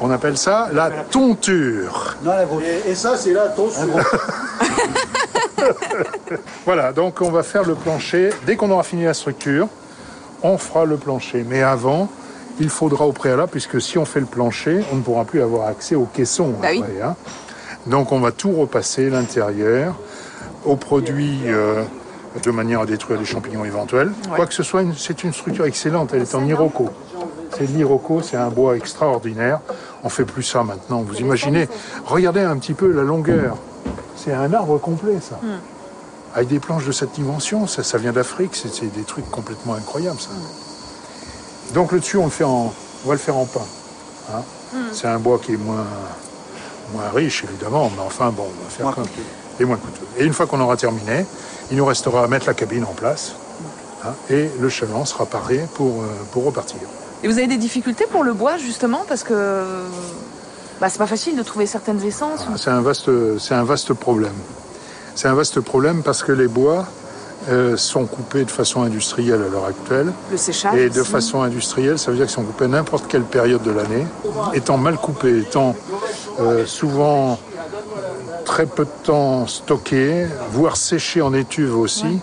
on 0.00 0.10
appelle 0.10 0.36
ça 0.36 0.68
la 0.72 0.90
tonture. 0.90 2.16
Et, 2.86 2.90
et 2.90 2.94
ça, 2.94 3.16
c'est 3.16 3.32
la 3.32 3.48
toast. 3.48 3.78
Voilà, 6.64 6.92
donc 6.92 7.20
on 7.22 7.30
va 7.30 7.42
faire 7.42 7.64
le 7.64 7.74
plancher. 7.74 8.30
Dès 8.46 8.56
qu'on 8.56 8.70
aura 8.70 8.82
fini 8.82 9.04
la 9.04 9.14
structure, 9.14 9.68
on 10.42 10.58
fera 10.58 10.84
le 10.84 10.96
plancher. 10.96 11.44
Mais 11.48 11.62
avant, 11.62 12.08
il 12.60 12.68
faudra 12.70 13.06
au 13.06 13.12
préalable, 13.12 13.50
puisque 13.50 13.80
si 13.80 13.98
on 13.98 14.04
fait 14.04 14.20
le 14.20 14.26
plancher, 14.26 14.82
on 14.92 14.96
ne 14.96 15.02
pourra 15.02 15.24
plus 15.24 15.42
avoir 15.42 15.68
accès 15.68 15.94
aux 15.94 16.06
caissons. 16.06 16.54
Bah 16.60 16.68
oui. 16.72 16.82
hein. 17.02 17.14
Donc 17.86 18.12
on 18.12 18.20
va 18.20 18.32
tout 18.32 18.50
repasser, 18.52 19.10
l'intérieur, 19.10 19.94
aux 20.64 20.76
produits 20.76 21.40
euh, 21.46 21.82
de 22.42 22.50
manière 22.50 22.80
à 22.80 22.86
détruire 22.86 23.18
les 23.18 23.24
champignons 23.24 23.64
éventuels. 23.64 24.10
Quoi 24.34 24.46
que 24.46 24.54
ce 24.54 24.62
soit, 24.62 24.82
c'est 24.96 25.22
une 25.22 25.32
structure 25.32 25.66
excellente, 25.66 26.10
elle 26.12 26.22
est 26.22 26.34
en 26.34 26.44
iroko. 26.46 26.88
C'est 27.56 27.66
l'iroko, 27.66 28.20
c'est 28.22 28.36
un 28.36 28.48
bois 28.48 28.76
extraordinaire. 28.76 29.60
On 30.02 30.08
fait 30.08 30.24
plus 30.24 30.42
ça 30.42 30.62
maintenant. 30.62 31.02
Vous 31.02 31.16
imaginez, 31.16 31.68
regardez 32.04 32.40
un 32.40 32.56
petit 32.58 32.74
peu 32.74 32.90
la 32.90 33.02
longueur. 33.02 33.56
C'est 34.16 34.32
un 34.32 34.52
arbre 34.52 34.78
complet, 34.78 35.18
ça. 35.20 35.38
Avec 36.34 36.48
des 36.48 36.58
planches 36.58 36.84
de 36.84 36.92
cette 36.92 37.12
dimension, 37.12 37.66
ça, 37.66 37.82
ça 37.82 37.96
vient 37.98 38.12
d'Afrique, 38.12 38.50
c'est 38.54 38.68
c'est 38.68 38.92
des 38.94 39.04
trucs 39.04 39.30
complètement 39.30 39.74
incroyables, 39.74 40.20
ça. 40.20 40.30
Donc 41.74 41.92
le 41.92 42.00
dessus, 42.00 42.16
on, 42.18 42.24
le 42.24 42.30
fait 42.30 42.44
en, 42.44 42.72
on 43.04 43.08
va 43.08 43.14
le 43.14 43.18
faire 43.20 43.36
en 43.36 43.44
pin. 43.46 43.60
hein. 44.32 44.42
C'est 44.92 45.06
un 45.08 45.18
bois 45.18 45.38
qui 45.42 45.52
est 45.54 45.56
moins, 45.56 45.84
moins 46.92 47.08
riche, 47.14 47.44
évidemment, 47.44 47.90
mais 47.94 48.02
enfin, 48.02 48.30
bon, 48.30 48.44
on 48.44 48.64
va 48.64 48.70
faire 48.70 48.86
Moins 48.86 48.94
comme- 48.94 49.04
coûteux. 49.04 49.22
Et 49.60 49.64
moins 49.64 49.76
coûteux. 49.76 50.06
Et 50.18 50.24
une 50.24 50.32
fois 50.32 50.46
qu'on 50.46 50.60
aura 50.60 50.76
terminé, 50.76 51.24
il 51.70 51.76
nous 51.76 51.84
restera 51.86 52.24
à 52.24 52.26
mettre 52.26 52.46
la 52.46 52.54
cabine 52.54 52.84
en 52.84 52.92
place, 52.92 53.32
hein, 54.04 54.12
et 54.30 54.50
le 54.60 54.68
chaland 54.68 55.04
sera 55.04 55.24
paré 55.26 55.66
pour, 55.74 56.02
euh, 56.02 56.06
pour 56.32 56.44
repartir. 56.44 56.76
Et 57.22 57.28
vous 57.28 57.38
avez 57.38 57.46
des 57.46 57.56
difficultés 57.56 58.06
pour 58.06 58.22
le 58.22 58.34
bois, 58.34 58.58
justement, 58.58 59.04
parce 59.08 59.22
que 59.22 59.62
bah, 60.80 60.88
c'est 60.90 60.98
pas 60.98 61.06
facile 61.06 61.36
de 61.36 61.42
trouver 61.42 61.66
certaines 61.66 62.02
essences. 62.04 62.40
ou- 62.42 62.52
Ah, 62.54 62.58
C'est 62.58 62.70
un 62.70 62.82
vaste, 62.82 63.08
c'est 63.38 63.54
un 63.54 63.64
vaste 63.64 63.94
problème. 63.94 64.34
C'est 65.14 65.28
un 65.28 65.34
vaste 65.34 65.60
problème 65.60 66.02
parce 66.02 66.22
que 66.22 66.32
les 66.32 66.48
bois 66.48 66.86
euh, 67.48 67.76
sont 67.76 68.06
coupés 68.06 68.44
de 68.44 68.50
façon 68.50 68.82
industrielle 68.82 69.42
à 69.42 69.48
l'heure 69.48 69.66
actuelle. 69.66 70.12
Le 70.30 70.36
séchage. 70.36 70.74
Et 70.78 70.90
de 70.90 71.00
aussi. 71.00 71.10
façon 71.10 71.42
industrielle, 71.42 71.98
ça 71.98 72.10
veut 72.10 72.16
dire 72.16 72.26
qu'ils 72.26 72.34
sont 72.34 72.42
coupés 72.44 72.64
à 72.64 72.68
n'importe 72.68 73.06
quelle 73.08 73.22
période 73.22 73.62
de 73.62 73.70
l'année, 73.70 74.06
étant 74.54 74.78
mal 74.78 74.96
coupés, 74.96 75.38
étant 75.40 75.74
euh, 76.40 76.66
souvent 76.66 77.38
très 78.44 78.66
peu 78.66 78.84
de 78.84 78.90
temps 79.04 79.46
stockés, 79.46 80.26
voire 80.50 80.76
séchés 80.76 81.22
en 81.22 81.34
étuve 81.34 81.76
aussi. 81.76 82.18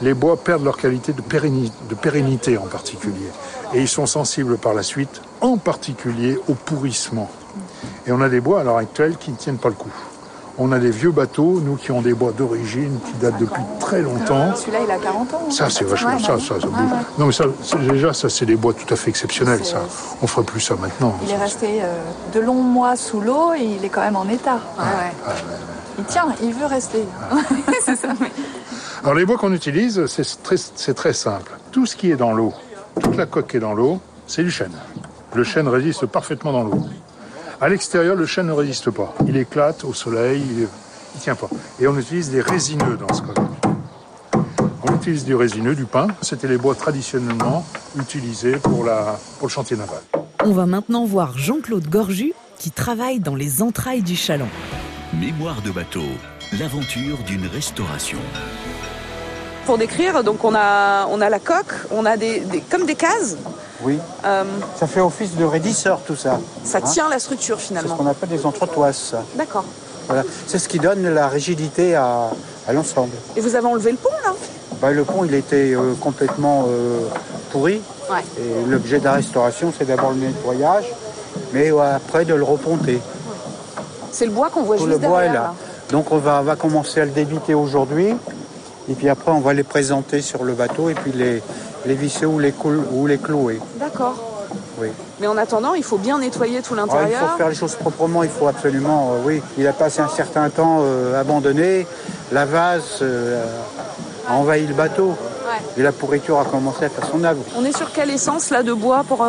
Les 0.00 0.14
bois 0.14 0.36
perdent 0.36 0.64
leur 0.64 0.76
qualité 0.76 1.12
de, 1.12 1.22
pérenni- 1.22 1.70
de 1.88 1.94
pérennité 1.94 2.58
en 2.58 2.66
particulier. 2.66 3.30
Et 3.72 3.80
ils 3.80 3.88
sont 3.88 4.06
sensibles 4.06 4.58
par 4.58 4.74
la 4.74 4.82
suite, 4.82 5.22
en 5.40 5.56
particulier 5.58 6.38
au 6.48 6.54
pourrissement. 6.54 7.30
Et 8.06 8.12
on 8.12 8.20
a 8.20 8.28
des 8.28 8.40
bois 8.40 8.60
à 8.60 8.64
l'heure 8.64 8.78
actuelle 8.78 9.16
qui 9.16 9.30
ne 9.30 9.36
tiennent 9.36 9.58
pas 9.58 9.68
le 9.68 9.74
coup. 9.76 9.92
On 10.58 10.70
a 10.70 10.78
des 10.78 10.90
vieux 10.90 11.10
bateaux, 11.12 11.60
nous 11.64 11.76
qui 11.76 11.90
ont 11.92 12.02
des 12.02 12.12
bois 12.12 12.32
d'origine, 12.32 12.98
qui 13.06 13.12
datent 13.14 13.38
depuis 13.38 13.62
très 13.80 14.02
longtemps. 14.02 14.54
Celui-là, 14.54 14.80
il 14.86 14.90
a 14.90 14.98
40 14.98 15.32
ans. 15.34 15.50
Ça, 15.50 15.70
c'est 15.70 15.84
vachement 15.84 16.14
Ouais, 16.14 16.20
ça, 16.20 16.38
ça, 16.38 16.60
ça 16.60 16.66
Ouais, 16.66 16.72
bouge. 16.72 16.92
ouais. 16.92 16.98
Non, 17.18 17.26
mais 17.26 17.32
ça, 17.32 17.44
déjà, 17.90 18.12
ça, 18.12 18.28
c'est 18.28 18.44
des 18.44 18.56
bois 18.56 18.74
tout 18.74 18.92
à 18.92 18.96
fait 18.96 19.08
exceptionnels, 19.08 19.64
ça. 19.64 19.80
On 20.20 20.26
ferait 20.26 20.44
plus 20.44 20.60
ça 20.60 20.74
maintenant. 20.76 21.16
Il 21.24 21.30
est 21.30 21.36
resté 21.38 21.80
euh, 21.82 22.02
de 22.34 22.40
longs 22.40 22.62
mois 22.62 22.96
sous 22.96 23.20
l'eau 23.20 23.54
et 23.54 23.62
il 23.64 23.84
est 23.84 23.88
quand 23.88 24.02
même 24.02 24.16
en 24.16 24.28
état. 24.28 24.58
Il 25.98 26.04
tient, 26.04 26.26
il 26.42 26.52
veut 26.52 26.66
rester. 26.66 27.04
c'est 27.82 27.96
ça. 27.96 28.08
mais- 28.20 28.30
Alors, 29.02 29.14
les 29.14 29.24
bois 29.24 29.36
qu'on 29.38 29.52
utilise, 29.52 30.04
c'est 30.06 30.42
très, 30.42 30.56
c'est 30.56 30.94
très 30.94 31.12
simple. 31.14 31.52
Tout 31.70 31.86
ce 31.86 31.96
qui 31.96 32.10
est 32.10 32.16
dans 32.16 32.32
l'eau, 32.32 32.52
toute 33.02 33.16
la 33.16 33.24
coque 33.26 33.48
qui 33.48 33.56
est 33.56 33.60
dans 33.60 33.74
l'eau, 33.74 34.00
c'est 34.26 34.42
du 34.42 34.50
chêne. 34.50 34.72
Le 35.34 35.44
chêne 35.44 35.66
résiste 35.68 36.04
parfaitement 36.06 36.52
dans 36.52 36.64
l'eau. 36.64 36.84
À 37.62 37.68
l'extérieur, 37.68 38.16
le 38.16 38.26
chêne 38.26 38.46
ne 38.48 38.52
résiste 38.52 38.90
pas. 38.90 39.14
Il 39.28 39.36
éclate 39.36 39.84
au 39.84 39.94
soleil, 39.94 40.42
il 40.50 40.62
ne 40.62 41.20
tient 41.20 41.36
pas. 41.36 41.48
Et 41.80 41.86
on 41.86 41.96
utilise 41.96 42.28
des 42.28 42.40
résineux 42.40 42.96
dans 42.96 43.14
ce 43.14 43.22
cas-là. 43.22 44.42
On 44.82 44.96
utilise 44.96 45.24
du 45.24 45.36
résineux, 45.36 45.76
du 45.76 45.84
pin. 45.84 46.08
C'était 46.22 46.48
les 46.48 46.56
bois 46.58 46.74
traditionnellement 46.74 47.64
utilisés 47.96 48.56
pour, 48.56 48.84
la, 48.84 49.16
pour 49.38 49.46
le 49.46 49.52
chantier 49.52 49.76
naval. 49.76 50.00
On 50.44 50.50
va 50.50 50.66
maintenant 50.66 51.04
voir 51.04 51.38
Jean-Claude 51.38 51.86
Gorju 51.88 52.32
qui 52.58 52.72
travaille 52.72 53.20
dans 53.20 53.36
les 53.36 53.62
entrailles 53.62 54.02
du 54.02 54.16
chaland. 54.16 54.48
Mémoire 55.14 55.62
de 55.62 55.70
bateau, 55.70 56.02
l'aventure 56.58 57.18
d'une 57.28 57.46
restauration. 57.46 58.18
Pour 59.66 59.78
décrire, 59.78 60.24
donc 60.24 60.42
on 60.42 60.56
a, 60.56 61.06
on 61.06 61.20
a 61.20 61.30
la 61.30 61.38
coque, 61.38 61.72
on 61.92 62.04
a 62.06 62.16
des, 62.16 62.40
des- 62.40 62.60
comme 62.62 62.86
des 62.86 62.96
cases. 62.96 63.36
Oui, 63.84 63.98
Euh, 64.24 64.44
ça 64.78 64.86
fait 64.86 65.00
office 65.00 65.34
de 65.36 65.44
raidisseur 65.44 66.00
tout 66.06 66.14
ça. 66.16 66.38
ça 66.64 66.78
Hein 66.78 66.80
tient 66.82 67.08
la 67.08 67.18
structure 67.18 67.56
C'est 67.58 67.62
ce 67.62 67.68
finalement. 67.68 67.96
qu'on 67.96 68.06
appelle 68.06 68.28
des 68.28 68.46
entretoises. 68.46 69.14
D'accord. 69.36 69.64
Voilà. 70.06 70.22
C'est 70.46 70.58
ce 70.58 70.68
qui 70.68 70.78
donne 70.78 71.08
la 71.08 71.28
rigidité 71.28 71.94
à, 71.94 72.30
à 72.68 72.72
l'ensemble. 72.72 73.12
Et 73.36 73.40
vous 73.40 73.54
avez 73.56 73.66
enlevé 73.66 73.90
le 73.92 73.96
pont 73.96 74.10
là? 74.24 74.32
Bah, 74.80 74.90
le 74.90 75.04
pont, 75.04 75.24
il 75.24 75.34
était 75.34 75.74
euh, 75.74 75.94
complètement 76.00 76.66
euh, 76.68 77.00
pourri. 77.50 77.80
Ouais. 78.10 78.24
Et 78.38 78.68
l'objet 78.68 78.98
de 78.98 79.04
la 79.04 79.12
restauration, 79.12 79.72
c'est 79.76 79.84
d'abord 79.86 80.10
le 80.10 80.16
nettoyage, 80.26 80.86
mais 81.52 81.70
après 81.94 82.24
de 82.24 82.34
le 82.34 82.42
reponter. 82.44 83.00
C'est 84.10 84.26
le 84.26 84.32
bois 84.32 84.50
qu'on 84.50 84.62
voit 84.62 84.76
Tout 84.76 84.86
juste 84.86 85.00
le 85.00 85.06
bois 85.08 85.22
derrière. 85.22 85.32
est 85.40 85.44
là. 85.44 85.54
Donc 85.90 86.10
on 86.10 86.18
va, 86.18 86.42
va 86.42 86.56
commencer 86.56 87.00
à 87.00 87.04
le 87.04 87.10
débiter 87.12 87.54
aujourd'hui. 87.54 88.14
Et 88.90 88.94
puis 88.94 89.08
après, 89.08 89.30
on 89.30 89.38
va 89.40 89.54
les 89.54 89.62
présenter 89.62 90.20
sur 90.20 90.42
le 90.42 90.54
bateau 90.54 90.88
et 90.90 90.94
puis 90.94 91.12
les, 91.12 91.40
les 91.86 91.94
visser 91.94 92.26
ou 92.26 92.40
les, 92.40 92.52
ou 92.92 93.06
les 93.06 93.18
clouer. 93.18 93.60
D'accord. 93.92 94.14
Oui. 94.78 94.88
Mais 95.20 95.26
en 95.26 95.36
attendant, 95.36 95.74
il 95.74 95.84
faut 95.84 95.98
bien 95.98 96.18
nettoyer 96.18 96.62
tout 96.62 96.74
Alors, 96.74 96.86
il 96.90 96.92
l'intérieur. 96.94 97.30
faut 97.32 97.36
faire 97.36 97.48
les 97.48 97.54
choses 97.54 97.74
proprement, 97.76 98.22
il 98.22 98.30
faut 98.30 98.48
absolument, 98.48 99.12
euh, 99.12 99.22
oui. 99.24 99.42
Il 99.58 99.66
a 99.66 99.72
passé 99.72 100.00
un 100.00 100.08
certain 100.08 100.48
temps 100.50 100.78
euh, 100.80 101.20
abandonné. 101.20 101.86
La 102.32 102.44
vase 102.46 102.98
euh, 103.02 103.44
a 104.28 104.34
envahi 104.34 104.66
le 104.66 104.74
bateau. 104.74 105.08
Ouais. 105.08 105.60
Et 105.76 105.82
la 105.82 105.92
pourriture 105.92 106.38
a 106.40 106.44
commencé 106.44 106.84
à 106.86 106.88
faire 106.88 107.04
son 107.10 107.22
œuvre. 107.24 107.42
On 107.58 107.64
est 107.64 107.76
sur 107.76 107.92
quelle 107.92 108.10
essence 108.10 108.50
là 108.50 108.62
de 108.62 108.72
bois 108.72 109.04
pour, 109.06 109.24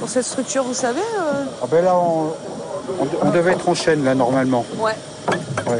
pour 0.00 0.08
cette 0.08 0.24
structure, 0.24 0.64
vous 0.64 0.74
savez 0.74 1.02
Ah 1.62 1.66
ben 1.70 1.84
là, 1.84 1.94
on, 1.96 2.32
on- 3.00 3.26
on 3.28 3.30
devait 3.30 3.52
être 3.52 3.68
en 3.68 3.74
chaîne, 3.74 4.04
là, 4.04 4.14
normalement. 4.14 4.64
Ouais. 4.78 4.92
Ouais. 5.68 5.78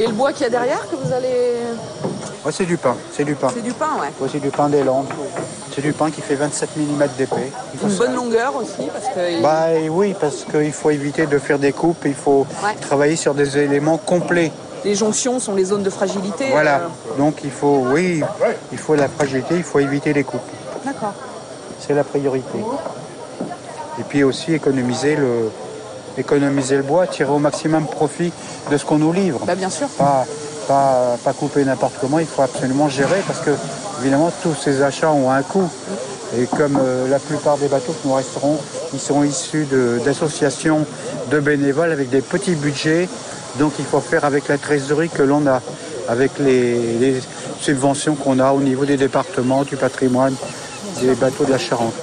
Et 0.00 0.06
le 0.06 0.12
bois 0.12 0.32
qu'il 0.32 0.42
y 0.44 0.46
a 0.46 0.50
derrière 0.50 0.80
que 0.90 0.96
vous 0.96 1.12
allez. 1.12 1.56
Ouais, 2.44 2.52
c'est 2.52 2.64
du 2.66 2.76
pain, 2.78 2.96
c'est 3.12 3.24
du 3.24 3.34
pain. 3.34 3.48
C'est 3.54 3.62
du 3.62 3.72
pain, 3.72 3.90
ouais. 4.00 4.08
Ouais, 4.20 4.28
c'est 4.32 4.40
du 4.40 4.50
pain 4.50 4.68
des 4.68 4.82
Landes. 4.82 5.06
C'est 5.74 5.80
du 5.82 5.92
pain 5.92 6.10
qui 6.10 6.20
fait 6.20 6.36
27 6.36 6.76
mm 6.76 7.04
d'épais. 7.18 7.50
Une 7.82 7.90
ça. 7.90 7.98
bonne 8.04 8.14
longueur 8.14 8.54
aussi 8.56 8.88
parce 8.92 9.06
que. 9.14 9.42
Bah 9.42 9.66
oui, 9.90 10.14
parce 10.20 10.44
qu'il 10.44 10.72
faut 10.72 10.90
éviter 10.90 11.26
de 11.26 11.38
faire 11.38 11.58
des 11.58 11.72
coupes, 11.72 12.02
il 12.04 12.14
faut 12.14 12.46
Ouais. 12.62 12.74
travailler 12.80 13.16
sur 13.16 13.34
des 13.34 13.58
éléments 13.58 13.96
complets. 13.98 14.52
Les 14.84 14.94
jonctions 14.94 15.40
sont 15.40 15.54
les 15.54 15.64
zones 15.64 15.82
de 15.82 15.90
fragilité. 15.90 16.50
Voilà. 16.50 16.76
euh, 16.76 17.18
Donc 17.18 17.40
il 17.42 17.50
faut, 17.50 17.82
oui, 17.92 18.22
il 18.70 18.78
faut 18.78 18.94
la 18.94 19.08
fragilité, 19.08 19.56
il 19.56 19.64
faut 19.64 19.80
éviter 19.80 20.12
les 20.12 20.22
coupes. 20.24 20.40
D'accord. 20.84 21.14
C'est 21.80 21.94
la 21.94 22.04
priorité. 22.04 22.58
Et 23.98 24.02
puis 24.02 24.22
aussi 24.24 24.52
économiser 24.52 25.16
le, 25.16 25.50
économiser 26.18 26.76
le 26.76 26.82
bois, 26.82 27.06
tirer 27.06 27.30
au 27.30 27.38
maximum 27.38 27.86
profit 27.86 28.32
de 28.70 28.76
ce 28.76 28.84
qu'on 28.84 28.98
nous 28.98 29.12
livre. 29.12 29.40
Bah 29.46 29.54
bien 29.54 29.70
sûr. 29.70 29.88
Pas, 29.88 30.24
pas, 30.68 31.16
pas 31.24 31.32
couper 31.32 31.64
n'importe 31.64 31.94
comment, 32.00 32.18
il 32.18 32.26
faut 32.26 32.42
absolument 32.42 32.88
gérer 32.88 33.20
parce 33.26 33.40
que 33.40 33.50
évidemment 34.04 34.30
tous 34.42 34.54
ces 34.54 34.82
achats 34.82 35.12
ont 35.12 35.30
un 35.30 35.42
coût. 35.42 35.70
Et 36.38 36.46
comme 36.46 36.78
euh, 36.78 37.08
la 37.08 37.18
plupart 37.18 37.56
des 37.56 37.68
bateaux 37.68 37.92
que 37.92 38.06
nous 38.06 38.14
resterons, 38.14 38.58
ils 38.92 39.00
sont 39.00 39.24
issus 39.24 39.66
d'associations 40.04 40.84
de, 41.30 41.40
bénévoles 41.40 41.90
avec 41.90 42.10
des 42.10 42.20
petits 42.20 42.54
budgets 42.54 43.08
Donc 43.58 43.72
il 43.78 43.84
faut 43.84 44.00
faire 44.00 44.24
avec 44.24 44.48
la 44.48 44.58
trésorerie 44.58 45.08
que 45.08 45.22
l'on 45.22 45.46
a, 45.46 45.62
avec 46.08 46.32
les 46.38 47.20
subventions 47.60 48.14
qu'on 48.14 48.40
a 48.40 48.52
au 48.52 48.60
niveau 48.60 48.84
des 48.84 48.98
départements, 48.98 49.64
du 49.64 49.76
patrimoine, 49.76 50.34
des 51.00 51.14
bateaux 51.14 51.44
de 51.44 51.50
la 51.50 51.58
Charente. 51.58 51.94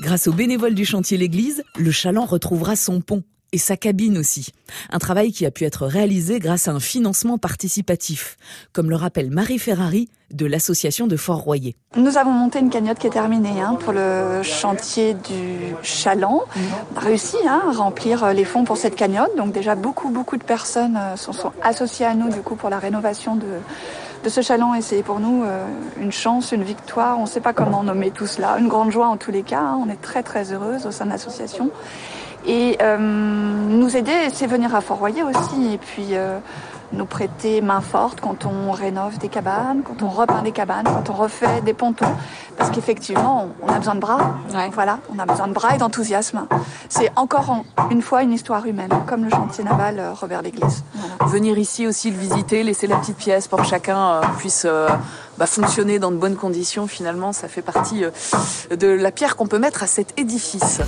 Grâce 0.00 0.28
aux 0.28 0.32
bénévoles 0.32 0.74
du 0.74 0.84
chantier 0.84 1.16
L'Église, 1.16 1.64
le 1.76 1.90
Chaland 1.90 2.26
retrouvera 2.26 2.76
son 2.76 3.00
pont 3.00 3.24
et 3.52 3.58
sa 3.58 3.76
cabine 3.76 4.18
aussi. 4.18 4.52
Un 4.90 4.98
travail 4.98 5.32
qui 5.32 5.46
a 5.46 5.50
pu 5.50 5.64
être 5.64 5.86
réalisé 5.86 6.38
grâce 6.38 6.68
à 6.68 6.72
un 6.72 6.80
financement 6.80 7.38
participatif, 7.38 8.36
comme 8.72 8.90
le 8.90 8.96
rappelle 8.96 9.30
Marie 9.30 9.58
Ferrari 9.58 10.08
de 10.32 10.44
l'association 10.44 11.06
de 11.06 11.16
Fort-Royer. 11.16 11.74
Nous 11.96 12.18
avons 12.18 12.32
monté 12.32 12.58
une 12.58 12.68
cagnotte 12.68 12.98
qui 12.98 13.06
est 13.06 13.10
terminée 13.10 13.60
hein, 13.60 13.76
pour 13.80 13.94
le 13.94 14.42
chantier 14.42 15.14
du 15.14 15.74
Chaland. 15.82 16.44
On 16.94 16.98
a 16.98 17.00
réussi 17.00 17.36
hein, 17.46 17.62
à 17.66 17.72
remplir 17.72 18.34
les 18.34 18.44
fonds 18.44 18.64
pour 18.64 18.76
cette 18.76 18.94
cagnotte. 18.94 19.34
Donc 19.36 19.52
déjà 19.52 19.74
beaucoup 19.74 20.10
beaucoup 20.10 20.36
de 20.36 20.44
personnes 20.44 20.98
euh, 20.98 21.16
sont, 21.16 21.32
sont 21.32 21.52
associées 21.62 22.04
à 22.04 22.14
nous 22.14 22.28
du 22.28 22.40
coup 22.40 22.56
pour 22.56 22.68
la 22.68 22.78
rénovation 22.78 23.36
de 23.36 23.46
de 24.24 24.28
ce 24.28 24.40
chaland 24.40 24.74
et 24.74 24.82
c'est 24.82 25.02
pour 25.02 25.20
nous 25.20 25.44
euh, 25.44 25.64
une 26.00 26.12
chance, 26.12 26.52
une 26.52 26.64
victoire. 26.64 27.18
On 27.18 27.22
ne 27.22 27.26
sait 27.28 27.40
pas 27.40 27.52
comment 27.52 27.82
nommer 27.82 28.10
tout 28.10 28.26
cela. 28.26 28.58
Une 28.58 28.68
grande 28.68 28.90
joie 28.90 29.06
en 29.06 29.16
tous 29.16 29.30
les 29.30 29.42
cas. 29.42 29.60
Hein. 29.60 29.80
On 29.84 29.88
est 29.88 30.00
très 30.00 30.22
très 30.22 30.52
heureuse 30.52 30.86
au 30.86 30.90
sein 30.90 31.04
de 31.04 31.10
l'association. 31.10 31.70
Et 32.48 32.78
euh, 32.80 32.96
nous 32.98 33.94
aider, 33.94 34.30
c'est 34.32 34.46
venir 34.46 34.74
à 34.74 34.80
Fort-Royer 34.80 35.22
aussi. 35.22 35.74
Et 35.74 35.76
puis 35.76 36.08
euh, 36.12 36.38
nous 36.92 37.04
prêter 37.04 37.60
main 37.60 37.82
forte 37.82 38.22
quand 38.22 38.46
on 38.46 38.72
rénove 38.72 39.18
des 39.18 39.28
cabanes, 39.28 39.82
quand 39.84 40.02
on 40.02 40.08
repeint 40.08 40.40
des 40.40 40.52
cabanes, 40.52 40.86
quand 40.86 41.10
on 41.10 41.12
refait 41.12 41.60
des 41.60 41.74
pontons. 41.74 42.06
Parce 42.56 42.70
qu'effectivement, 42.70 43.50
on 43.60 43.68
a 43.68 43.78
besoin 43.78 43.94
de 43.94 44.00
bras. 44.00 44.36
Voilà, 44.72 44.98
on 45.14 45.18
a 45.18 45.26
besoin 45.26 45.46
de 45.46 45.52
bras 45.52 45.74
et 45.74 45.78
d'enthousiasme. 45.78 46.46
C'est 46.88 47.10
encore 47.16 47.64
une 47.90 48.00
fois 48.00 48.22
une 48.22 48.32
histoire 48.32 48.64
humaine, 48.64 48.92
comme 49.06 49.24
le 49.24 49.30
chantier 49.30 49.62
naval 49.62 49.98
euh, 49.98 50.14
Robert 50.14 50.40
Léglise. 50.40 50.84
Voilà. 50.94 51.30
Venir 51.30 51.58
ici 51.58 51.86
aussi 51.86 52.10
le 52.10 52.16
visiter, 52.16 52.62
laisser 52.62 52.86
la 52.86 52.96
petite 52.96 53.18
pièce 53.18 53.46
pour 53.46 53.60
que 53.60 53.66
chacun 53.66 54.22
puisse 54.38 54.66
bah, 55.36 55.44
fonctionner 55.44 55.98
dans 55.98 56.10
de 56.10 56.16
bonnes 56.16 56.36
conditions, 56.36 56.86
finalement, 56.86 57.34
ça 57.34 57.46
fait 57.46 57.60
partie 57.60 58.04
de 58.74 58.88
la 58.88 59.12
pierre 59.12 59.36
qu'on 59.36 59.46
peut 59.46 59.58
mettre 59.58 59.82
à 59.82 59.86
cet 59.86 60.18
édifice. 60.18 60.80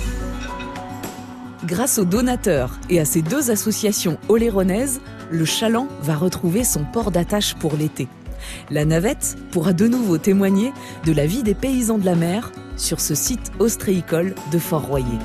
Grâce 1.65 1.99
aux 1.99 2.05
donateurs 2.05 2.79
et 2.89 2.99
à 2.99 3.05
ces 3.05 3.21
deux 3.21 3.51
associations 3.51 4.17
oléronaises, 4.29 4.99
le 5.29 5.45
Chaland 5.45 5.87
va 6.01 6.15
retrouver 6.15 6.63
son 6.63 6.83
port 6.83 7.11
d'attache 7.11 7.53
pour 7.53 7.75
l'été. 7.75 8.07
La 8.71 8.83
navette 8.83 9.37
pourra 9.51 9.71
de 9.71 9.87
nouveau 9.87 10.17
témoigner 10.17 10.73
de 11.05 11.11
la 11.11 11.27
vie 11.27 11.43
des 11.43 11.53
paysans 11.53 11.99
de 11.99 12.05
la 12.05 12.15
mer 12.15 12.51
sur 12.77 12.99
ce 12.99 13.13
site 13.13 13.51
ostréicole 13.59 14.33
de 14.51 14.57
Fort-Royer. 14.57 15.19